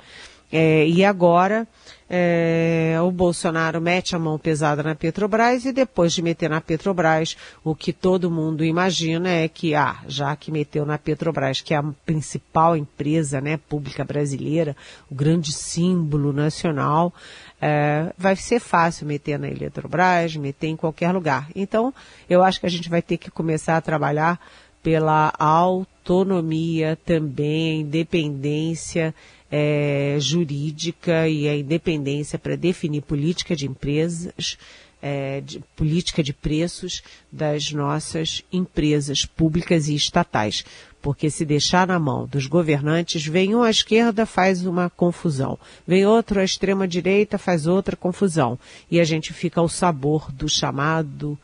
É, 0.53 0.87
e 0.87 1.05
agora 1.05 1.67
é, 2.11 2.97
o 3.03 3.11
Bolsonaro 3.11 3.81
mete 3.81 4.17
a 4.17 4.19
mão 4.19 4.39
pesada 4.39 4.83
na 4.83 4.95
Petrobras 4.95 5.67
e 5.67 5.73
depois 5.73 6.13
de 6.13 6.23
meter 6.23 6.49
na 6.49 6.61
Petrobras, 6.61 7.37
o 7.63 7.75
que 7.75 7.93
todo 7.93 8.31
mundo 8.31 8.65
imagina 8.65 9.29
é 9.29 9.47
que, 9.47 9.75
ah, 9.75 9.99
já 10.07 10.35
que 10.35 10.51
meteu 10.51 10.87
na 10.87 10.97
Petrobras, 10.97 11.61
que 11.61 11.75
é 11.75 11.77
a 11.77 11.85
principal 12.07 12.77
empresa 12.77 13.41
né, 13.41 13.59
pública 13.69 14.05
brasileira, 14.05 14.75
o 15.11 15.15
grande 15.15 15.53
símbolo 15.53 16.33
nacional, 16.33 17.13
é, 17.61 18.13
vai 18.17 18.37
ser 18.37 18.61
fácil 18.61 19.07
meter 19.07 19.39
na 19.39 19.49
Eletrobras, 19.49 20.35
meter 20.37 20.69
em 20.69 20.77
qualquer 20.77 21.13
lugar. 21.13 21.49
Então, 21.55 21.93
eu 22.29 22.43
acho 22.43 22.59
que 22.59 22.67
a 22.67 22.71
gente 22.71 22.89
vai 22.89 23.03
ter 23.03 23.19
que 23.19 23.31
começar 23.31 23.77
a 23.77 23.83
trabalhar 23.83 24.41
pela 24.83 25.33
autonomia 25.39 26.97
também, 27.05 27.81
independência 27.81 29.15
é, 29.51 30.17
jurídica 30.21 31.29
e 31.29 31.49
a 31.49 31.57
independência 31.57 32.39
para 32.39 32.57
definir 32.57 33.03
política 33.03 33.57
de 33.57 33.67
empresas, 33.67 34.59
é, 35.01 35.41
de, 35.41 35.61
política 35.75 36.23
de 36.23 36.33
preços 36.33 37.03
das 37.31 37.73
nossas 37.73 38.43
empresas 38.53 39.25
públicas 39.25 39.89
e 39.89 39.95
estatais. 39.95 40.65
Porque 41.01 41.31
se 41.31 41.45
deixar 41.45 41.87
na 41.87 41.99
mão 41.99 42.27
dos 42.27 42.47
governantes, 42.47 43.25
vem 43.25 43.55
um 43.55 43.63
à 43.63 43.71
esquerda, 43.71 44.27
faz 44.27 44.67
uma 44.67 44.91
confusão. 44.91 45.59
Vem 45.87 46.05
outro 46.05 46.41
à 46.41 46.45
extrema 46.45 46.89
direita, 46.89 47.39
faz 47.39 47.67
outra 47.67 47.97
confusão. 47.97 48.59
E 48.91 49.01
a 49.01 49.05
gente 49.05 49.33
fica 49.33 49.61
ao 49.61 49.69
sabor 49.69 50.31
do 50.33 50.49
chamado 50.49 51.39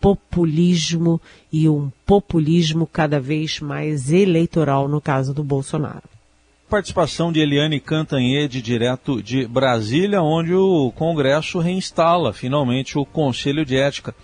populismo 0.00 1.20
e 1.52 1.68
um 1.68 1.90
populismo 2.04 2.86
cada 2.86 3.20
vez 3.20 3.60
mais 3.60 4.10
eleitoral 4.10 4.88
no 4.88 5.00
caso 5.00 5.32
do 5.34 5.44
Bolsonaro 5.44 6.19
participação 6.70 7.32
de 7.32 7.40
Eliane 7.40 7.80
Cantanhede, 7.80 8.62
direto 8.62 9.20
de 9.20 9.44
Brasília, 9.44 10.22
onde 10.22 10.54
o 10.54 10.92
Congresso 10.92 11.58
reinstala 11.58 12.32
finalmente 12.32 12.96
o 12.96 13.04
Conselho 13.04 13.66
de 13.66 13.76
Ética. 13.76 14.14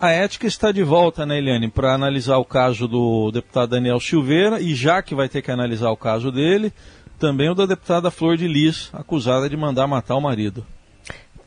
A 0.00 0.10
ética 0.10 0.46
está 0.46 0.70
de 0.70 0.84
volta, 0.84 1.26
né, 1.26 1.38
Eliane, 1.38 1.68
para 1.68 1.92
analisar 1.92 2.38
o 2.38 2.44
caso 2.44 2.86
do 2.86 3.32
deputado 3.32 3.70
Daniel 3.70 3.98
Silveira 3.98 4.60
e 4.60 4.72
já 4.72 5.02
que 5.02 5.16
vai 5.16 5.28
ter 5.28 5.42
que 5.42 5.50
analisar 5.50 5.90
o 5.90 5.96
caso 5.96 6.30
dele, 6.30 6.72
também 7.18 7.50
o 7.50 7.54
da 7.54 7.66
deputada 7.66 8.08
Flor 8.08 8.36
de 8.36 8.46
Lis, 8.46 8.88
acusada 8.92 9.50
de 9.50 9.56
mandar 9.56 9.88
matar 9.88 10.14
o 10.14 10.20
marido. 10.20 10.64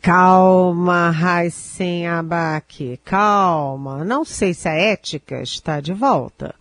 Calma, 0.02 1.10
Raicen 1.10 2.06
Abaque, 2.06 3.00
calma. 3.06 4.04
Não 4.04 4.26
sei 4.26 4.54
se 4.54 4.68
a 4.68 4.74
ética 4.74 5.42
está 5.42 5.80
de 5.80 5.94
volta. 5.94 6.54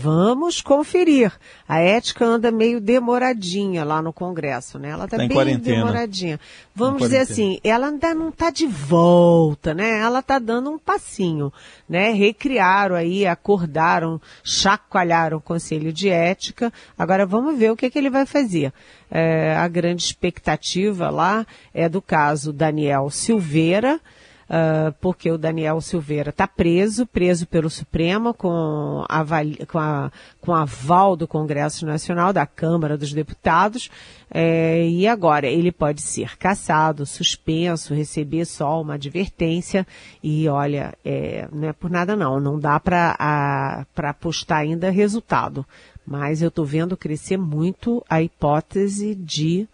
Vamos 0.00 0.60
conferir. 0.60 1.32
A 1.68 1.80
ética 1.80 2.24
anda 2.24 2.52
meio 2.52 2.80
demoradinha 2.80 3.84
lá 3.84 4.00
no 4.00 4.12
Congresso, 4.12 4.78
né? 4.78 4.90
Ela 4.90 5.06
está 5.06 5.16
tá 5.16 5.26
bem 5.26 5.28
quarentena. 5.28 5.78
demoradinha. 5.78 6.38
Vamos 6.72 7.02
dizer 7.02 7.18
assim, 7.18 7.58
ela 7.64 7.88
ainda 7.88 8.14
não 8.14 8.28
está 8.28 8.48
de 8.48 8.64
volta, 8.64 9.74
né? 9.74 9.98
Ela 9.98 10.20
está 10.20 10.38
dando 10.38 10.70
um 10.70 10.78
passinho, 10.78 11.52
né? 11.88 12.12
Recriaram 12.12 12.94
aí, 12.94 13.26
acordaram, 13.26 14.20
chacoalharam 14.44 15.38
o 15.38 15.42
Conselho 15.42 15.92
de 15.92 16.08
Ética. 16.08 16.72
Agora 16.96 17.26
vamos 17.26 17.58
ver 17.58 17.72
o 17.72 17.76
que, 17.76 17.86
é 17.86 17.90
que 17.90 17.98
ele 17.98 18.08
vai 18.08 18.24
fazer. 18.24 18.72
É, 19.10 19.56
a 19.56 19.66
grande 19.66 20.04
expectativa 20.04 21.10
lá 21.10 21.44
é 21.74 21.88
do 21.88 22.00
caso 22.00 22.52
Daniel 22.52 23.10
Silveira, 23.10 24.00
uh, 24.48 24.92
porque 25.00 25.30
o 25.30 25.38
Daniel 25.38 25.80
Silveira 25.80 26.30
está 26.30 26.46
preso, 26.46 27.06
preso 27.06 27.46
pelo 27.46 27.70
Supremo 27.70 28.32
com, 28.34 29.04
avali, 29.08 29.64
com, 29.66 29.78
a, 29.78 30.10
com 30.40 30.54
aval 30.54 31.16
do 31.16 31.28
Congresso 31.28 31.86
Nacional, 31.86 32.32
da 32.32 32.46
Câmara 32.46 32.96
dos 32.96 33.12
Deputados, 33.12 33.90
é, 34.30 34.86
e 34.86 35.06
agora 35.06 35.46
ele 35.46 35.72
pode 35.72 36.02
ser 36.02 36.36
cassado, 36.36 37.06
suspenso, 37.06 37.94
receber 37.94 38.44
só 38.44 38.80
uma 38.80 38.94
advertência, 38.94 39.86
e 40.22 40.48
olha, 40.48 40.94
é, 41.04 41.48
não 41.52 41.68
é 41.68 41.72
por 41.72 41.90
nada 41.90 42.16
não, 42.16 42.40
não 42.40 42.58
dá 42.58 42.78
para 42.78 43.86
apostar 43.96 44.58
ainda 44.58 44.90
resultado. 44.90 45.64
Mas 46.06 46.40
eu 46.40 46.48
estou 46.48 46.64
vendo 46.64 46.96
crescer 46.96 47.36
muito 47.36 48.02
a 48.08 48.22
hipótese 48.22 49.14
de 49.14 49.68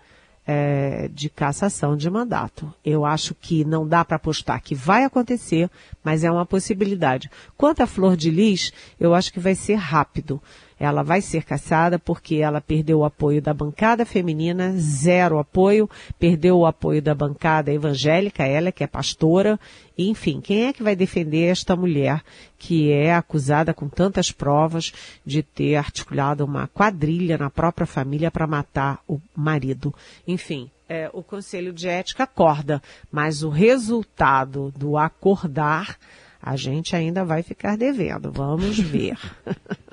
é, 0.46 1.08
de 1.12 1.28
cassação 1.28 1.96
de 1.96 2.08
mandato. 2.10 2.72
Eu 2.84 3.04
acho 3.04 3.34
que 3.34 3.64
não 3.64 3.86
dá 3.86 4.04
para 4.04 4.16
apostar 4.16 4.62
que 4.62 4.74
vai 4.74 5.04
acontecer, 5.04 5.70
mas 6.02 6.24
é 6.24 6.30
uma 6.30 6.46
possibilidade. 6.46 7.30
Quanto 7.56 7.82
à 7.82 7.86
Flor 7.86 8.16
de 8.16 8.30
Lis, 8.30 8.72
eu 9.00 9.14
acho 9.14 9.32
que 9.32 9.40
vai 9.40 9.54
ser 9.54 9.74
rápido. 9.74 10.40
Ela 10.78 11.02
vai 11.02 11.21
ser 11.21 11.45
caçada 11.45 11.99
porque 11.99 12.37
ela 12.37 12.61
perdeu 12.61 13.00
o 13.00 13.04
apoio 13.04 13.40
da 13.40 13.54
bancada 13.54 14.04
feminina, 14.04 14.73
zero 14.76 15.38
apoio, 15.38 15.88
perdeu 16.19 16.59
o 16.59 16.66
apoio 16.66 17.00
da 17.00 17.14
bancada 17.14 17.73
evangélica, 17.73 18.45
ela 18.45 18.73
que 18.73 18.85
é 18.85 18.87
pastora, 18.87 19.59
enfim, 19.97 20.40
quem 20.40 20.66
é 20.66 20.73
que 20.73 20.83
vai 20.83 20.97
defender 20.97 21.47
esta 21.47 21.76
mulher 21.76 22.23
que 22.59 22.90
é 22.90 23.14
acusada 23.14 23.73
com 23.73 23.88
tantas 23.88 24.33
provas 24.33 24.93
de 25.25 25.43
ter 25.43 25.76
articulado 25.76 26.45
uma 26.45 26.66
quadrilha 26.66 27.38
na 27.38 27.50
própria 27.50 27.87
família 27.87 28.31
para 28.31 28.47
matar 28.47 29.00
o 29.07 29.21
marido? 29.37 29.95
Enfim, 30.26 30.71
é, 30.88 31.09
o 31.12 31.23
Conselho 31.23 31.73
de 31.73 31.88
Ética 31.88 32.25
acorda, 32.25 32.83
mas 33.11 33.43
o 33.43 33.49
resultado 33.49 34.73
do 34.76 34.99
acordar 34.99 35.97
a 36.44 36.56
gente 36.56 36.94
ainda 36.94 37.24
vai 37.24 37.42
ficar 37.42 37.76
devendo. 37.76 38.30
Vamos 38.30 38.78
ver. 38.78 39.16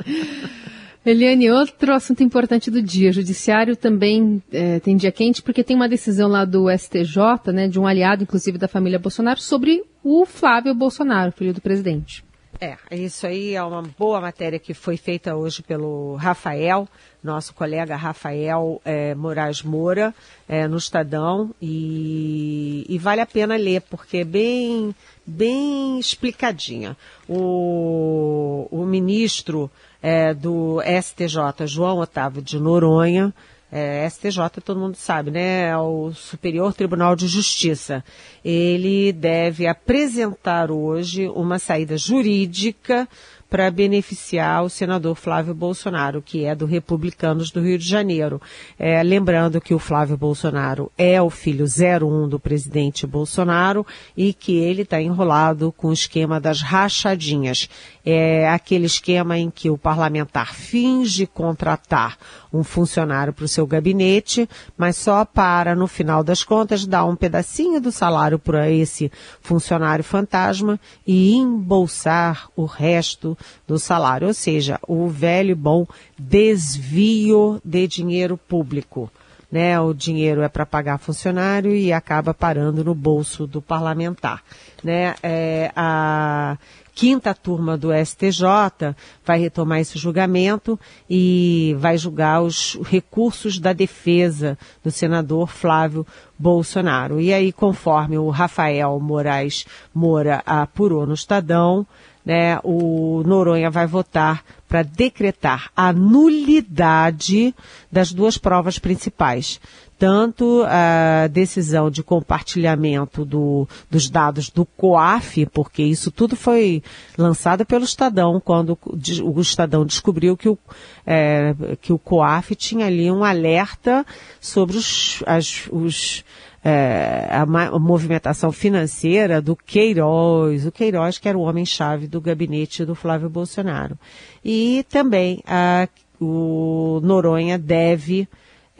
Eliane, 1.03 1.49
outro 1.49 1.93
assunto 1.93 2.21
importante 2.21 2.69
do 2.69 2.81
dia. 2.81 3.09
O 3.09 3.13
judiciário 3.13 3.75
também 3.75 4.43
é, 4.51 4.79
tem 4.81 4.97
dia 4.97 5.11
quente 5.11 5.41
porque 5.41 5.63
tem 5.63 5.75
uma 5.75 5.87
decisão 5.87 6.27
lá 6.27 6.43
do 6.43 6.69
STJ, 6.69 7.51
né, 7.53 7.67
de 7.69 7.79
um 7.79 7.87
aliado, 7.87 8.23
inclusive, 8.23 8.57
da 8.57 8.67
família 8.67 8.99
Bolsonaro, 8.99 9.39
sobre 9.39 9.81
o 10.03 10.25
Flávio 10.25 10.75
Bolsonaro, 10.75 11.31
filho 11.31 11.53
do 11.53 11.61
presidente. 11.61 12.23
É, 12.63 12.77
isso 12.91 13.25
aí 13.25 13.55
é 13.55 13.63
uma 13.63 13.81
boa 13.81 14.21
matéria 14.21 14.59
que 14.59 14.71
foi 14.71 14.95
feita 14.95 15.35
hoje 15.35 15.63
pelo 15.63 16.13
Rafael, 16.15 16.87
nosso 17.23 17.55
colega 17.55 17.95
Rafael 17.95 18.79
é, 18.85 19.15
Moraes 19.15 19.63
Moura, 19.63 20.13
é, 20.47 20.67
no 20.67 20.77
Estadão, 20.77 21.55
e, 21.59 22.85
e, 22.87 22.99
vale 22.99 23.19
a 23.19 23.25
pena 23.25 23.55
ler, 23.55 23.81
porque 23.81 24.17
é 24.17 24.23
bem, 24.23 24.93
bem 25.25 25.97
explicadinha. 25.97 26.95
O, 27.27 28.67
o 28.69 28.85
ministro 28.85 29.67
é, 29.99 30.31
do 30.31 30.83
STJ, 30.83 31.65
João 31.65 31.97
Otávio 31.97 32.43
de 32.43 32.59
Noronha, 32.59 33.33
é, 33.71 34.07
STJ 34.09 34.49
todo 34.63 34.79
mundo 34.79 34.95
sabe, 34.95 35.31
né? 35.31 35.69
É 35.69 35.77
o 35.77 36.11
Superior 36.13 36.73
Tribunal 36.73 37.15
de 37.15 37.27
Justiça. 37.27 38.03
Ele 38.43 39.13
deve 39.13 39.65
apresentar 39.65 40.69
hoje 40.69 41.29
uma 41.29 41.57
saída 41.57 41.97
jurídica 41.97 43.07
para 43.51 43.69
beneficiar 43.69 44.63
o 44.63 44.69
senador 44.69 45.13
Flávio 45.13 45.53
Bolsonaro, 45.53 46.21
que 46.21 46.45
é 46.45 46.55
do 46.55 46.65
Republicanos 46.65 47.51
do 47.51 47.59
Rio 47.59 47.77
de 47.77 47.85
Janeiro. 47.85 48.41
É, 48.79 49.03
lembrando 49.03 49.59
que 49.59 49.73
o 49.73 49.79
Flávio 49.79 50.15
Bolsonaro 50.15 50.89
é 50.97 51.21
o 51.21 51.29
filho 51.29 51.65
01 51.65 52.29
do 52.29 52.39
presidente 52.39 53.05
Bolsonaro 53.05 53.85
e 54.15 54.33
que 54.33 54.55
ele 54.55 54.83
está 54.83 55.01
enrolado 55.01 55.69
com 55.73 55.89
o 55.89 55.93
esquema 55.93 56.39
das 56.39 56.61
rachadinhas. 56.61 57.67
É 58.05 58.47
aquele 58.47 58.85
esquema 58.85 59.37
em 59.37 59.51
que 59.51 59.69
o 59.69 59.77
parlamentar 59.77 60.55
finge 60.55 61.27
contratar 61.27 62.17
um 62.53 62.63
funcionário 62.63 63.33
para 63.33 63.45
o 63.45 63.49
seu 63.49 63.67
gabinete, 63.67 64.47
mas 64.77 64.95
só 64.95 65.25
para, 65.25 65.75
no 65.75 65.87
final 65.87 66.23
das 66.23 66.41
contas, 66.41 66.85
dar 66.85 67.05
um 67.05 67.17
pedacinho 67.17 67.81
do 67.81 67.91
salário 67.91 68.39
para 68.39 68.69
esse 68.69 69.11
funcionário 69.41 70.03
fantasma 70.03 70.79
e 71.05 71.33
embolsar 71.33 72.49
o 72.55 72.65
resto 72.65 73.37
do 73.67 73.77
salário, 73.79 74.27
ou 74.27 74.33
seja, 74.33 74.79
o 74.87 75.07
velho 75.07 75.55
bom 75.55 75.85
desvio 76.17 77.61
de 77.63 77.87
dinheiro 77.87 78.37
público. 78.37 79.11
Né, 79.51 79.77
o 79.77 79.93
dinheiro 79.93 80.41
é 80.43 80.47
para 80.47 80.65
pagar 80.65 80.97
funcionário 80.97 81.75
e 81.75 81.91
acaba 81.91 82.33
parando 82.33 82.85
no 82.85 82.95
bolso 82.95 83.45
do 83.45 83.61
parlamentar. 83.61 84.41
Né? 84.81 85.13
É, 85.21 85.69
a, 85.75 86.57
quinta 87.01 87.33
turma 87.33 87.75
do 87.75 87.89
STJ 87.91 88.93
vai 89.25 89.39
retomar 89.39 89.79
esse 89.79 89.97
julgamento 89.97 90.79
e 91.09 91.75
vai 91.79 91.97
julgar 91.97 92.43
os 92.43 92.77
recursos 92.83 93.57
da 93.57 93.73
defesa 93.73 94.55
do 94.83 94.91
senador 94.91 95.47
Flávio 95.47 96.05
Bolsonaro. 96.37 97.19
E 97.19 97.33
aí, 97.33 97.51
conforme 97.51 98.19
o 98.19 98.29
Rafael 98.29 98.99
Moraes 98.99 99.65
Moura 99.91 100.43
apurou 100.45 101.07
no 101.07 101.15
Estadão, 101.15 101.87
né, 102.23 102.59
o 102.63 103.23
Noronha 103.25 103.71
vai 103.71 103.87
votar 103.87 104.43
para 104.69 104.83
decretar 104.83 105.71
a 105.75 105.91
nulidade 105.91 107.55
das 107.91 108.13
duas 108.13 108.37
provas 108.37 108.77
principais 108.77 109.59
tanto 110.01 110.63
a 110.67 111.27
decisão 111.27 111.91
de 111.91 112.01
compartilhamento 112.01 113.23
do, 113.23 113.67
dos 113.87 114.09
dados 114.09 114.49
do 114.49 114.65
COAF, 114.65 115.45
porque 115.53 115.83
isso 115.83 116.09
tudo 116.09 116.35
foi 116.35 116.81
lançado 117.15 117.63
pelo 117.67 117.83
Estadão, 117.83 118.41
quando 118.43 118.75
o 118.83 119.39
Estadão 119.39 119.85
descobriu 119.85 120.35
que 120.35 120.49
o, 120.49 120.57
é, 121.05 121.53
que 121.79 121.93
o 121.93 121.99
COAF 121.99 122.55
tinha 122.55 122.87
ali 122.87 123.11
um 123.11 123.23
alerta 123.23 124.03
sobre 124.39 124.75
os, 124.75 125.21
as, 125.27 125.69
os 125.71 126.25
é, 126.63 127.27
a, 127.29 127.43
a, 127.43 127.79
movimentação 127.79 128.51
financeira 128.51 129.39
do 129.39 129.55
Queiroz, 129.55 130.65
o 130.65 130.71
Queiroz 130.71 131.19
que 131.19 131.29
era 131.29 131.37
o 131.37 131.43
homem-chave 131.43 132.07
do 132.07 132.19
gabinete 132.19 132.83
do 132.83 132.95
Flávio 132.95 133.29
Bolsonaro. 133.29 133.99
E 134.43 134.83
também 134.89 135.43
a, 135.45 135.87
o 136.19 136.99
Noronha 137.03 137.59
deve 137.59 138.27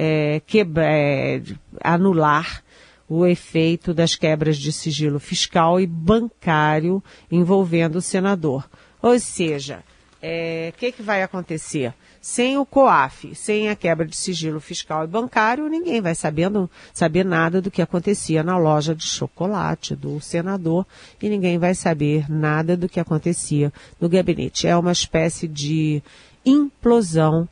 é, 0.04 0.42
quebra, 0.48 0.84
é, 0.84 1.44
anular 1.84 2.64
o 3.08 3.24
efeito 3.24 3.94
das 3.94 4.16
quebras 4.16 4.58
de 4.58 4.72
sigilo 4.72 5.20
fiscal 5.20 5.80
e 5.80 5.86
bancário 5.86 7.04
envolvendo 7.32 7.98
o 7.98 8.02
senador. 8.02 8.68
Ou 9.00 9.20
seja, 9.20 9.78
o 9.78 9.84
é, 10.24 10.74
que, 10.76 10.92
que 10.92 11.04
vai 11.04 11.22
acontecer? 11.22 11.94
Sem 12.20 12.58
o 12.58 12.66
COAF, 12.66 13.36
sem 13.36 13.70
a 13.70 13.76
quebra 13.76 14.08
de 14.08 14.18
sigilo 14.18 14.60
fiscal 14.60 15.04
e 15.04 15.08
bancário, 15.08 15.68
ninguém 15.68 16.02
vai 16.02 16.16
sabendo, 16.16 16.68
saber 16.92 17.24
nada 17.24 17.62
do 17.62 17.70
que 17.70 17.82
acontecia 17.82 18.42
na 18.42 18.58
loja 18.58 18.96
de 18.96 19.06
chocolate 19.06 19.96
do 19.96 20.20
senador 20.20 20.84
e 21.22 21.30
ninguém 21.30 21.60
vai 21.60 21.76
saber 21.76 22.26
nada 22.28 22.76
do 22.76 22.90
que 22.90 23.00
acontecia 23.00 23.72
no 24.00 24.10
gabinete. 24.10 24.68
É 24.68 24.76
uma 24.76 24.92
espécie 24.92 25.48
de 25.48 26.02
implosão 26.44 27.48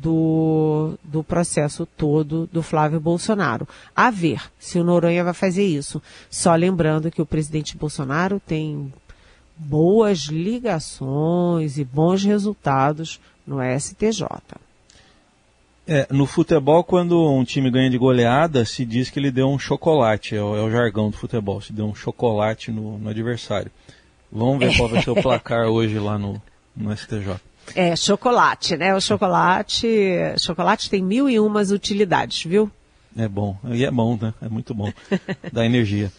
do, 0.00 0.94
do 1.04 1.22
processo 1.22 1.84
todo 1.84 2.48
do 2.52 2.62
Flávio 2.62 3.00
Bolsonaro. 3.00 3.68
A 3.94 4.10
ver 4.10 4.42
se 4.58 4.78
o 4.78 4.84
Noronha 4.84 5.22
vai 5.22 5.34
fazer 5.34 5.64
isso. 5.64 6.02
Só 6.30 6.54
lembrando 6.54 7.10
que 7.10 7.20
o 7.20 7.26
presidente 7.26 7.76
Bolsonaro 7.76 8.40
tem 8.40 8.92
boas 9.56 10.20
ligações 10.20 11.76
e 11.76 11.84
bons 11.84 12.24
resultados 12.24 13.20
no 13.46 13.58
STJ. 13.78 14.26
É, 15.86 16.06
no 16.10 16.24
futebol, 16.24 16.84
quando 16.84 17.30
um 17.30 17.44
time 17.44 17.70
ganha 17.70 17.90
de 17.90 17.98
goleada, 17.98 18.64
se 18.64 18.84
diz 18.84 19.10
que 19.10 19.18
ele 19.18 19.30
deu 19.30 19.48
um 19.48 19.58
chocolate, 19.58 20.36
é 20.36 20.42
o, 20.42 20.56
é 20.56 20.62
o 20.62 20.70
jargão 20.70 21.10
do 21.10 21.16
futebol, 21.16 21.60
se 21.60 21.72
deu 21.72 21.84
um 21.84 21.94
chocolate 21.94 22.70
no, 22.70 22.96
no 22.96 23.10
adversário. 23.10 23.70
Vamos 24.30 24.60
ver 24.60 24.76
qual 24.76 24.88
vai 24.88 25.02
ser 25.02 25.10
o 25.10 25.20
placar 25.20 25.66
hoje 25.68 25.98
lá 25.98 26.16
no, 26.16 26.40
no 26.76 26.96
STJ. 26.96 27.40
É, 27.74 27.94
chocolate, 27.94 28.76
né? 28.76 28.94
O 28.94 29.00
chocolate, 29.00 29.86
chocolate 30.38 30.90
tem 30.90 31.02
mil 31.02 31.28
e 31.28 31.38
umas 31.38 31.70
utilidades, 31.70 32.44
viu? 32.44 32.70
É 33.16 33.28
bom, 33.28 33.56
e 33.70 33.84
é 33.84 33.90
bom, 33.90 34.18
né? 34.20 34.32
É 34.40 34.48
muito 34.48 34.74
bom, 34.74 34.92
dá 35.52 35.64
energia. 35.64 36.12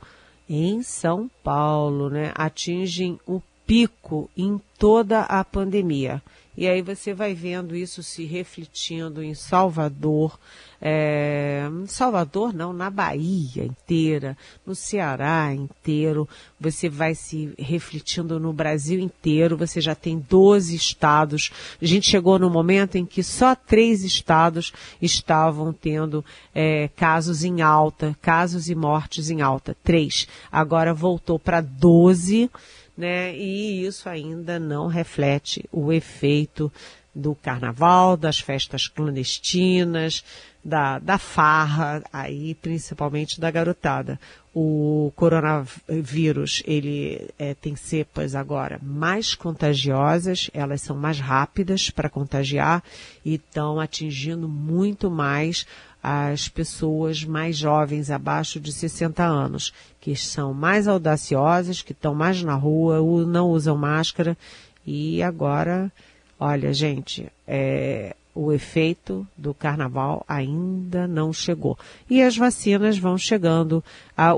em 0.49 0.83
São 0.83 1.29
Paulo, 1.43 2.09
né? 2.11 2.31
Atingem 2.35 3.19
o 3.27 3.43
pico 3.67 4.31
em 4.37 4.61
toda 4.79 5.23
a 5.23 5.43
pandemia. 5.45 6.23
E 6.57 6.67
aí 6.67 6.81
você 6.81 7.13
vai 7.13 7.35
vendo 7.35 7.77
isso 7.77 8.03
se 8.03 8.25
refletindo 8.25 9.23
em 9.23 9.35
Salvador, 9.35 10.39
é, 10.81 11.69
Salvador 11.87 12.53
não, 12.53 12.73
na 12.73 12.89
Bahia 12.89 13.65
inteira, 13.65 14.37
no 14.65 14.75
Ceará 14.75 15.53
inteiro, 15.53 16.29
você 16.59 16.89
vai 16.89 17.15
se 17.15 17.53
refletindo 17.59 18.41
no 18.41 18.55
Brasil 18.55 18.99
inteiro, 18.99 19.57
você 19.57 19.83
já 19.83 19.95
tem 19.95 20.19
12 20.19 20.75
estados. 20.75 21.51
A 21.81 21.85
gente 21.85 22.09
chegou 22.09 22.39
no 22.39 22.49
momento 22.49 22.97
em 22.97 23.05
que 23.05 23.23
só 23.23 23.55
três 23.55 24.03
estados 24.03 24.73
estavam 25.01 25.75
tendo 25.75 26.25
é, 26.55 26.89
casos 26.97 27.45
em 27.45 27.61
alta, 27.61 28.17
casos 28.23 28.71
e 28.71 28.75
mortes 28.75 29.29
em 29.29 29.43
alta. 29.43 29.77
Três. 29.83 30.27
Agora 30.51 30.95
voltou 30.95 31.39
para 31.39 31.61
12 31.61 32.51
né? 32.97 33.37
E 33.37 33.85
isso 33.85 34.09
ainda 34.09 34.59
não 34.59 34.87
reflete 34.87 35.69
o 35.71 35.93
efeito 35.93 36.73
do 37.15 37.35
carnaval, 37.35 38.17
das 38.17 38.39
festas 38.39 38.89
clandestinas, 38.89 40.23
da, 40.63 40.99
da 40.99 41.17
farra, 41.17 42.03
aí 42.13 42.55
principalmente 42.57 43.41
da 43.41 43.51
garotada. 43.51 44.21
O 44.55 45.13
coronavírus, 45.15 46.63
ele 46.67 47.29
é, 47.39 47.55
tem 47.55 47.77
cepas 47.77 48.35
agora 48.35 48.79
mais 48.83 49.35
contagiosas, 49.35 50.51
elas 50.53 50.83
são 50.83 50.97
mais 50.97 51.19
rápidas 51.21 51.89
para 51.89 52.11
contagiar 52.11 52.83
e 53.25 53.35
estão 53.35 53.79
atingindo 53.79 54.49
muito 54.49 55.11
mais 55.11 55.67
as 56.09 56.49
pessoas 56.49 57.25
mais 57.25 57.57
jovens, 57.57 58.13
abaixo 58.13 58.61
de 58.61 58.73
60 58.73 59.25
anos, 59.25 59.75
que 60.01 60.15
são 60.15 60.55
mais 60.55 60.87
audaciosas, 60.87 61.83
que 61.83 61.91
estão 61.91 62.15
mais 62.15 62.45
na 62.45 62.55
rua, 62.55 62.99
não 63.27 63.49
usam 63.51 63.77
máscara. 63.77 64.39
E 64.87 65.21
agora, 65.21 65.91
olha, 66.39 66.73
gente, 66.73 67.27
é, 67.45 68.15
o 68.33 68.53
efeito 68.53 69.27
do 69.37 69.53
carnaval 69.53 70.25
ainda 70.29 71.09
não 71.09 71.33
chegou. 71.33 71.77
E 72.09 72.23
as 72.23 72.37
vacinas 72.37 72.97
vão 72.97 73.19
chegando. 73.19 73.83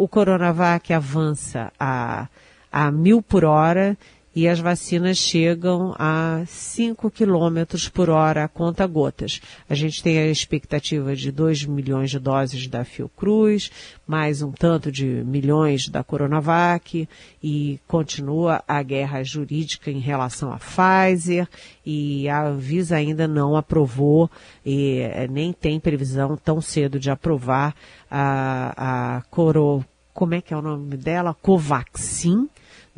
o 0.01 0.09
Coronavac 0.09 0.91
avança 0.91 1.71
a, 1.79 2.29
a 2.73 2.91
mil 2.91 3.21
por 3.21 3.45
hora 3.45 3.95
e 4.35 4.47
as 4.47 4.61
vacinas 4.61 5.17
chegam 5.17 5.95
a 5.99 6.43
5 6.47 7.11
quilômetros 7.11 7.89
por 7.89 8.11
hora 8.11 8.45
a 8.45 8.49
conta 8.49 8.87
gotas. 8.87 9.41
A 9.69 9.75
gente 9.75 10.03
tem 10.03 10.19
a 10.19 10.27
expectativa 10.27 11.17
de 11.17 11.33
2 11.33 11.65
milhões 11.65 12.11
de 12.11 12.19
doses 12.19 12.67
da 12.69 12.85
Fiocruz, 12.85 13.71
mais 14.07 14.43
um 14.43 14.53
tanto 14.53 14.93
de 14.93 15.05
milhões 15.05 15.89
da 15.89 16.05
Coronavac, 16.05 17.09
e 17.43 17.81
continua 17.87 18.63
a 18.69 18.83
guerra 18.83 19.23
jurídica 19.25 19.91
em 19.91 19.99
relação 19.99 20.53
à 20.53 20.59
Pfizer, 20.59 21.49
e 21.85 22.29
a 22.29 22.47
Anvisa 22.47 22.97
ainda 22.97 23.27
não 23.27 23.57
aprovou, 23.57 24.31
e 24.65 25.01
eh, 25.01 25.27
nem 25.29 25.53
tem 25.53 25.81
previsão 25.81 26.37
tão 26.37 26.61
cedo 26.61 27.01
de 27.01 27.11
aprovar 27.11 27.75
a, 28.11 29.17
a 29.17 29.23
Coro, 29.31 29.85
como 30.13 30.35
é 30.35 30.41
que 30.41 30.53
é 30.53 30.57
o 30.57 30.63
nome 30.63 30.97
dela? 30.97 31.35
Covaxin, 31.35 32.49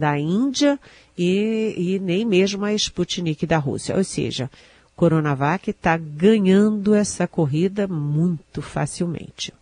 da 0.00 0.18
Índia, 0.18 0.80
e, 1.22 1.74
e 1.76 1.98
nem 1.98 2.24
mesmo 2.24 2.64
a 2.64 2.72
Sputnik 2.72 3.44
da 3.44 3.58
Rússia. 3.58 3.94
Ou 3.94 4.02
seja, 4.02 4.50
Coronavac 4.96 5.68
está 5.68 5.94
ganhando 5.98 6.94
essa 6.94 7.28
corrida 7.28 7.86
muito 7.86 8.62
facilmente. 8.62 9.52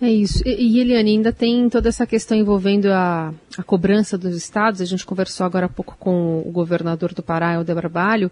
É 0.00 0.10
isso. 0.10 0.42
E, 0.46 0.80
Eliane, 0.80 1.10
ainda 1.10 1.30
tem 1.30 1.68
toda 1.68 1.90
essa 1.90 2.06
questão 2.06 2.38
envolvendo 2.38 2.86
a, 2.86 3.34
a, 3.58 3.62
cobrança 3.62 4.16
dos 4.16 4.34
estados. 4.34 4.80
A 4.80 4.86
gente 4.86 5.04
conversou 5.04 5.44
agora 5.44 5.66
há 5.66 5.68
pouco 5.68 5.94
com 5.98 6.40
o 6.40 6.50
governador 6.50 7.12
do 7.12 7.22
Pará, 7.22 7.52
Helder 7.52 7.74
Barbalho, 7.74 8.30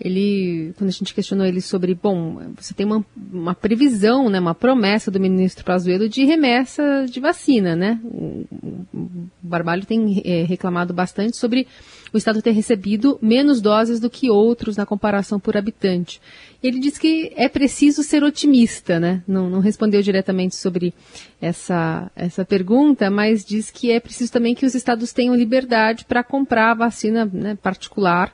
ele, 0.00 0.72
quando 0.78 0.88
a 0.88 0.92
gente 0.92 1.12
questionou 1.12 1.46
ele 1.46 1.60
sobre, 1.60 1.94
bom, 1.94 2.40
você 2.58 2.72
tem 2.72 2.86
uma, 2.86 3.04
uma 3.30 3.54
previsão, 3.54 4.30
né, 4.30 4.40
uma 4.40 4.54
promessa 4.54 5.10
do 5.10 5.20
ministro 5.20 5.64
Pazuello 5.64 6.08
de 6.08 6.24
remessa 6.24 7.04
de 7.08 7.20
vacina, 7.20 7.76
né? 7.76 8.00
O, 8.02 8.46
o 8.94 9.28
Barbalho 9.42 9.84
tem 9.84 10.22
é, 10.24 10.42
reclamado 10.44 10.94
bastante 10.94 11.36
sobre 11.36 11.66
o 12.12 12.16
Estado 12.16 12.40
ter 12.40 12.52
recebido 12.52 13.18
menos 13.20 13.60
doses 13.60 14.00
do 14.00 14.08
que 14.08 14.30
outros 14.30 14.76
na 14.76 14.86
comparação 14.86 15.38
por 15.38 15.56
habitante. 15.56 16.20
Ele 16.62 16.80
diz 16.80 16.98
que 16.98 17.32
é 17.36 17.48
preciso 17.48 18.02
ser 18.02 18.24
otimista, 18.24 18.98
né? 18.98 19.22
Não, 19.28 19.48
não 19.50 19.60
respondeu 19.60 20.00
diretamente 20.02 20.56
sobre 20.56 20.94
essa, 21.40 22.10
essa 22.16 22.44
pergunta, 22.44 23.10
mas 23.10 23.44
diz 23.44 23.70
que 23.70 23.90
é 23.90 24.00
preciso 24.00 24.32
também 24.32 24.54
que 24.54 24.66
os 24.66 24.74
estados 24.74 25.12
tenham 25.12 25.34
liberdade 25.34 26.04
para 26.06 26.24
comprar 26.24 26.72
a 26.72 26.74
vacina 26.74 27.24
né, 27.30 27.56
particular 27.62 28.32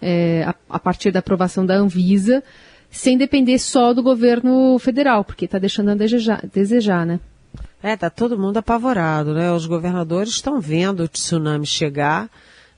é, 0.00 0.44
a, 0.44 0.54
a, 0.70 0.78
partir 0.78 1.10
da 1.10 1.20
aprovação 1.20 1.64
da 1.64 1.74
Anvisa, 1.74 2.42
sem 2.90 3.18
depender 3.18 3.58
só 3.58 3.92
do 3.92 4.02
governo 4.02 4.78
federal, 4.78 5.24
porque 5.24 5.46
está 5.46 5.58
deixando 5.58 5.90
a 5.90 5.94
desejar, 5.94 6.46
desejar, 6.52 7.04
né? 7.04 7.20
É, 7.82 7.96
tá 7.96 8.08
todo 8.08 8.38
mundo 8.38 8.56
apavorado, 8.56 9.34
né? 9.34 9.52
Os 9.52 9.66
governadores 9.66 10.30
estão 10.30 10.60
vendo 10.60 11.02
o 11.02 11.08
tsunami 11.08 11.66
chegar, 11.66 12.30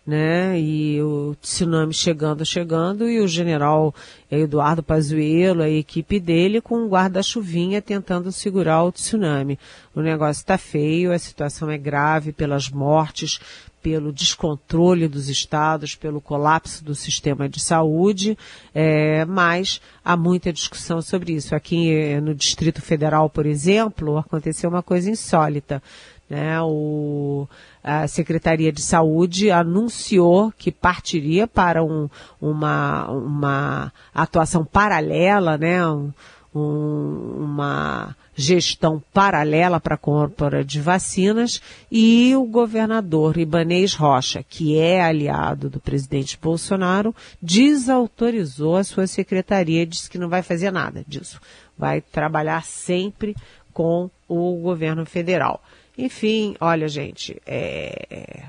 né? 0.06 0.58
E 0.58 1.02
o 1.02 1.36
tsunami 1.40 1.92
chegando, 1.92 2.44
chegando, 2.46 3.08
e 3.08 3.20
o 3.20 3.28
general 3.28 3.94
Eduardo 4.30 4.82
Pazuello, 4.82 5.62
a 5.62 5.68
equipe 5.68 6.18
dele, 6.18 6.60
com 6.60 6.78
um 6.78 6.88
guarda-chuvinha 6.88 7.82
tentando 7.82 8.32
segurar 8.32 8.84
o 8.84 8.92
tsunami. 8.92 9.58
O 9.94 10.00
negócio 10.00 10.40
está 10.40 10.56
feio, 10.56 11.12
a 11.12 11.18
situação 11.18 11.70
é 11.70 11.76
grave 11.76 12.32
pelas 12.32 12.68
mortes, 12.70 13.38
pelo 13.86 14.12
descontrole 14.12 15.06
dos 15.06 15.28
estados, 15.28 15.94
pelo 15.94 16.20
colapso 16.20 16.82
do 16.82 16.92
sistema 16.92 17.48
de 17.48 17.60
saúde, 17.60 18.36
é, 18.74 19.24
mas 19.26 19.80
há 20.04 20.16
muita 20.16 20.52
discussão 20.52 21.00
sobre 21.00 21.34
isso. 21.34 21.54
Aqui 21.54 21.92
eh, 21.92 22.20
no 22.20 22.34
Distrito 22.34 22.82
Federal, 22.82 23.30
por 23.30 23.46
exemplo, 23.46 24.18
aconteceu 24.18 24.68
uma 24.68 24.82
coisa 24.82 25.08
insólita. 25.08 25.80
Né? 26.28 26.60
O, 26.62 27.46
a 27.80 28.08
Secretaria 28.08 28.72
de 28.72 28.82
Saúde 28.82 29.52
anunciou 29.52 30.52
que 30.58 30.72
partiria 30.72 31.46
para 31.46 31.84
um, 31.84 32.10
uma, 32.40 33.08
uma 33.08 33.92
atuação 34.12 34.64
paralela, 34.64 35.56
né? 35.56 35.86
Um, 35.86 36.12
um, 36.52 37.36
uma 37.38 38.16
gestão 38.36 39.02
paralela 39.14 39.80
para 39.80 39.94
a 39.94 39.98
compra 39.98 40.62
de 40.62 40.78
vacinas 40.78 41.60
e 41.90 42.36
o 42.36 42.44
governador 42.44 43.38
Ibanês 43.38 43.94
Rocha, 43.94 44.44
que 44.46 44.78
é 44.78 45.00
aliado 45.00 45.70
do 45.70 45.80
presidente 45.80 46.38
Bolsonaro, 46.40 47.14
desautorizou 47.40 48.76
a 48.76 48.84
sua 48.84 49.06
secretaria 49.06 49.82
e 49.82 49.86
disse 49.86 50.10
que 50.10 50.18
não 50.18 50.28
vai 50.28 50.42
fazer 50.42 50.70
nada 50.70 51.02
disso. 51.08 51.40
Vai 51.76 52.02
trabalhar 52.02 52.62
sempre 52.62 53.34
com 53.72 54.10
o 54.28 54.56
governo 54.56 55.06
federal. 55.06 55.62
Enfim, 55.96 56.56
olha 56.60 56.88
gente, 56.88 57.40
é... 57.46 58.42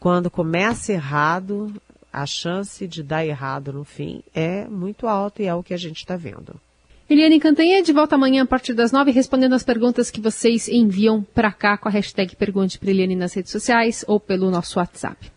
quando 0.00 0.28
começa 0.28 0.92
errado, 0.92 1.72
a 2.12 2.26
chance 2.26 2.86
de 2.88 3.02
dar 3.02 3.24
errado 3.24 3.72
no 3.72 3.84
fim 3.84 4.24
é 4.34 4.64
muito 4.66 5.06
alta 5.06 5.42
e 5.42 5.46
é 5.46 5.54
o 5.54 5.62
que 5.62 5.74
a 5.74 5.78
gente 5.78 5.98
está 5.98 6.16
vendo. 6.16 6.60
Eliane 7.10 7.40
Cantanha 7.40 7.82
de 7.82 7.90
volta 7.90 8.16
amanhã 8.16 8.42
a 8.42 8.46
partir 8.46 8.74
das 8.74 8.92
nove, 8.92 9.10
respondendo 9.10 9.54
as 9.54 9.62
perguntas 9.62 10.10
que 10.10 10.20
vocês 10.20 10.68
enviam 10.68 11.22
para 11.22 11.50
cá 11.50 11.78
com 11.78 11.88
a 11.88 11.90
hashtag 11.90 12.36
Pergunte 12.36 12.78
para 12.78 12.90
Eliane 12.90 13.16
nas 13.16 13.32
redes 13.32 13.50
sociais 13.50 14.04
ou 14.06 14.20
pelo 14.20 14.50
nosso 14.50 14.78
WhatsApp. 14.78 15.32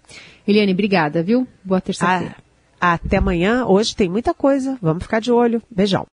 Eliane, 0.46 0.74
obrigada, 0.74 1.24
viu? 1.24 1.48
Boa 1.64 1.80
terça-feira. 1.80 2.36
Ah, 2.80 2.94
até 2.94 3.18
amanhã. 3.18 3.66
Hoje 3.66 3.96
tem 3.96 4.10
muita 4.10 4.34
coisa. 4.34 4.78
Vamos 4.82 5.04
ficar 5.04 5.22
de 5.22 5.32
olho. 5.32 5.62
Beijão. 5.72 6.06